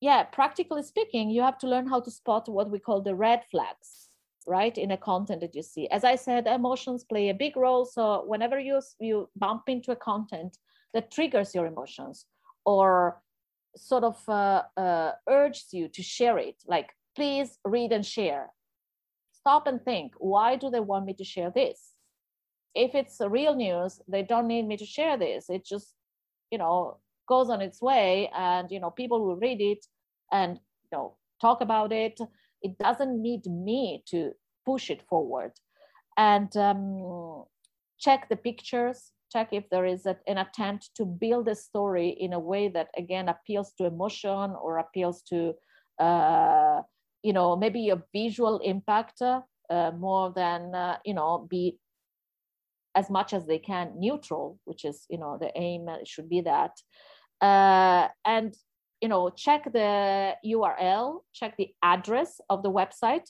[0.00, 3.42] yeah, practically speaking, you have to learn how to spot what we call the red
[3.50, 4.08] flags,
[4.46, 5.88] right, in a content that you see.
[5.88, 7.84] As I said, emotions play a big role.
[7.84, 10.58] So, whenever you you bump into a content
[10.94, 12.26] that triggers your emotions
[12.64, 13.22] or
[13.76, 18.50] sort of uh, uh, urges you to share it, like please read and share.
[19.32, 20.12] Stop and think.
[20.18, 21.95] Why do they want me to share this?
[22.76, 25.50] If it's real news they don't need me to share this.
[25.50, 25.94] It just
[26.50, 26.98] you know
[27.28, 29.84] goes on its way and you know people will read it
[30.32, 32.20] and you know talk about it.
[32.62, 34.32] It doesn't need me to
[34.64, 35.52] push it forward.
[36.16, 37.44] And um,
[37.98, 42.32] check the pictures check if there is a, an attempt to build a story in
[42.32, 45.52] a way that again appeals to emotion or appeals to
[45.98, 46.80] uh,
[47.22, 51.78] you know maybe a visual impact uh, more than uh, you know be
[52.96, 56.72] as much as they can neutral, which is you know the aim should be that,
[57.40, 58.54] uh, and
[59.00, 63.28] you know check the URL, check the address of the website,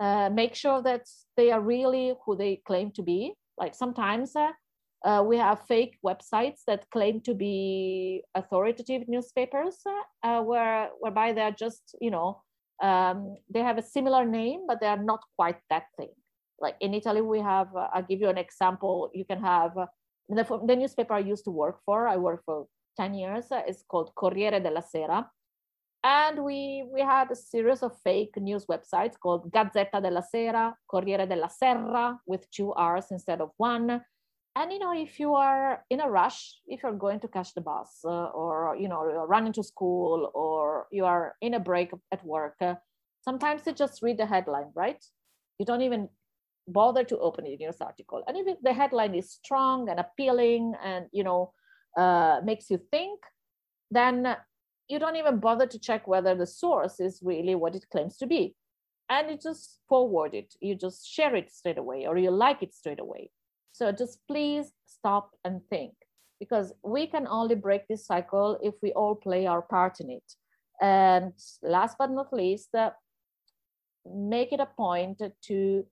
[0.00, 1.06] uh, make sure that
[1.36, 3.34] they are really who they claim to be.
[3.58, 4.52] Like sometimes uh,
[5.04, 9.76] uh we have fake websites that claim to be authoritative newspapers,
[10.24, 12.42] uh, where whereby they're just you know
[12.82, 16.14] um, they have a similar name, but they are not quite that thing
[16.62, 19.10] like in Italy, we have, uh, I'll give you an example.
[19.12, 19.86] You can have uh,
[20.28, 23.82] the, the, newspaper I used to work for, I worked for 10 years, uh, it's
[23.82, 25.28] called Corriere della Sera.
[26.04, 31.26] And we, we had a series of fake news websites called Gazzetta della Sera, Corriere
[31.26, 34.02] della Serra, with two R's instead of one.
[34.54, 37.60] And you know, if you are in a rush, if you're going to catch the
[37.60, 41.90] bus, uh, or you know, you're running to school, or you are in a break
[42.10, 42.74] at work, uh,
[43.22, 45.02] sometimes you just read the headline, right?
[45.58, 46.08] You don't even
[46.68, 48.22] bother to open in your article.
[48.26, 51.52] And if the headline is strong and appealing, and you know,
[51.96, 53.20] uh, makes you think,
[53.90, 54.36] then
[54.88, 58.26] you don't even bother to check whether the source is really what it claims to
[58.26, 58.54] be.
[59.08, 62.74] And you just forward it, you just share it straight away, or you like it
[62.74, 63.30] straight away.
[63.72, 65.94] So just please stop and think,
[66.38, 70.32] because we can only break this cycle if we all play our part in it.
[70.80, 71.32] And
[71.62, 72.90] last but not least, uh,
[74.04, 75.86] make it a point to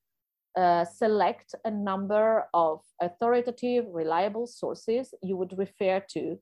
[0.57, 6.39] uh, select a number of authoritative, reliable sources you would refer to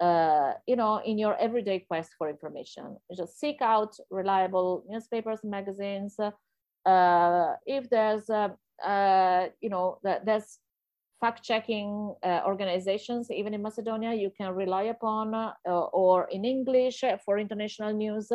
[0.00, 2.96] uh, you know, in your everyday quest for information.
[3.14, 6.16] Just seek out reliable newspapers, magazines.
[6.86, 8.48] Uh, if there's, uh,
[8.82, 10.58] uh you know, there's
[11.20, 18.32] fact-checking organizations, even in Macedonia, you can rely upon, or in English for international news.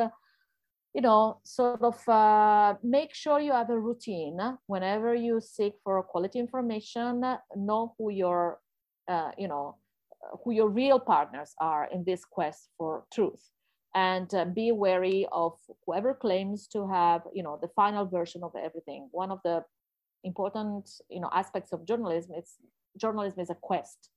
[0.96, 4.40] You know, sort of make sure you have a routine.
[4.68, 7.22] Whenever you seek for quality information.
[7.54, 8.60] Know who your,
[9.38, 9.76] you know,
[10.44, 13.52] who your real partners are in this quest for truth.
[13.94, 15.54] And uh, be wary of
[15.86, 19.08] whoever claims to have you know the final version of everything.
[19.12, 19.64] One of the
[20.26, 22.56] important you know aspects of journalism is
[23.00, 24.10] journalism is a quest.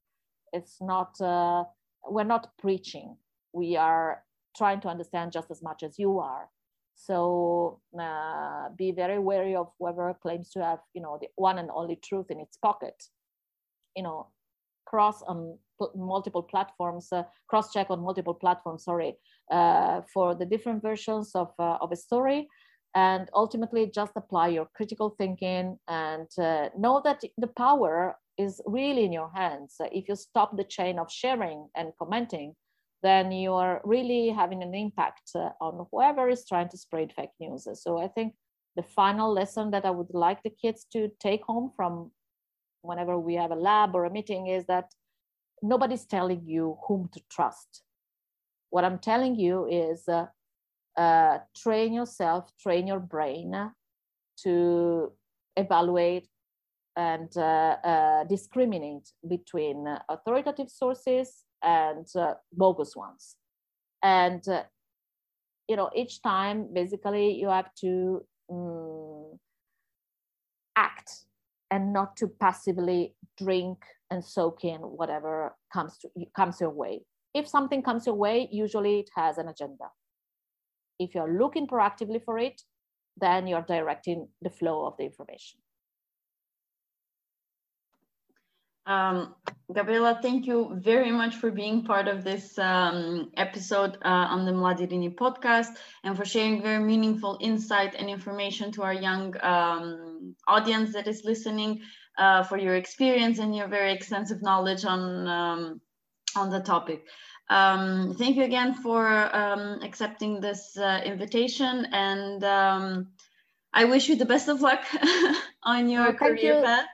[0.52, 1.62] It's not uh,
[2.08, 3.18] we're not preaching.
[3.52, 4.24] We are
[4.56, 6.48] trying to understand just as much as you are
[6.98, 11.70] so uh, be very wary of whoever claims to have you know the one and
[11.70, 13.02] only truth in its pocket
[13.96, 14.26] you know
[14.88, 15.58] cross on
[15.94, 19.16] multiple platforms, uh, cross-check on multiple platforms, sorry,
[19.50, 22.48] uh, for the different versions of, uh, of a story.
[22.94, 29.04] And ultimately just apply your critical thinking and uh, know that the power is really
[29.04, 29.76] in your hands.
[29.92, 32.56] If you stop the chain of sharing and commenting,
[33.02, 37.30] then you are really having an impact uh, on whoever is trying to spread fake
[37.40, 37.68] news.
[37.74, 38.34] So I think
[38.76, 42.10] the final lesson that I would like the kids to take home from
[42.82, 44.92] whenever we have a lab or a meeting is that
[45.62, 47.82] nobody's telling you whom to trust.
[48.70, 50.26] What I'm telling you is uh,
[50.96, 53.72] uh, train yourself, train your brain
[54.42, 55.12] to
[55.56, 56.28] evaluate
[56.96, 63.36] and uh, uh discriminate between authoritative sources and uh, bogus ones.
[64.02, 64.62] And uh,
[65.68, 69.38] you know, each time, basically, you have to um,
[70.76, 71.10] act
[71.70, 73.78] and not to passively drink
[74.10, 77.00] and soak in whatever comes to comes your way.
[77.34, 79.90] If something comes your way, usually it has an agenda.
[80.98, 82.62] If you're looking proactively for it,
[83.20, 85.60] then you're directing the flow of the information.
[88.88, 89.34] Um,
[89.70, 94.52] Gabriela, thank you very much for being part of this um, episode uh, on the
[94.52, 100.94] Mladirini podcast and for sharing very meaningful insight and information to our young um, audience
[100.94, 101.82] that is listening
[102.16, 105.80] uh, for your experience and your very extensive knowledge on, um,
[106.34, 107.04] on the topic.
[107.50, 112.42] Um, thank you again for um, accepting this uh, invitation and
[113.74, 114.80] I wish you the best of luck
[115.62, 116.64] on your well, career you.
[116.64, 116.86] path.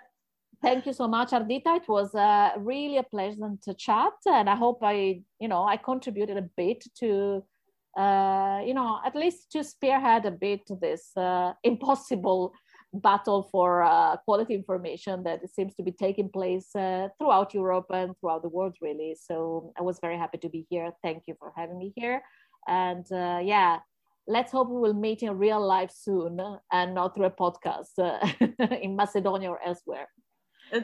[0.65, 1.77] Thank you so much, Ardita.
[1.77, 6.39] It was uh, really a pleasant chat, and I hope I, you know, I contributed
[6.39, 7.45] a bit to,
[7.99, 12.55] uh, you know, at least to spearhead a bit this uh, impossible
[12.95, 18.17] battle for uh, quality information that seems to be taking place uh, throughout Europe and
[18.19, 19.15] throughout the world, really.
[19.21, 20.93] So I was very happy to be here.
[21.03, 22.23] Thank you for having me here,
[22.67, 23.81] and uh, yeah,
[24.27, 26.41] let's hope we will meet in real life soon
[26.73, 27.99] and not through a podcast
[28.81, 30.09] in Macedonia or elsewhere.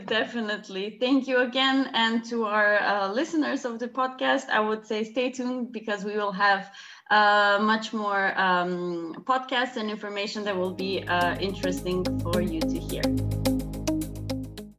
[0.06, 0.98] Definitely.
[1.00, 1.90] Thank you again.
[1.94, 6.16] And to our uh, listeners of the podcast, I would say stay tuned because we
[6.16, 6.70] will have
[7.10, 12.78] uh, much more um, podcasts and information that will be uh, interesting for you to
[12.78, 13.39] hear.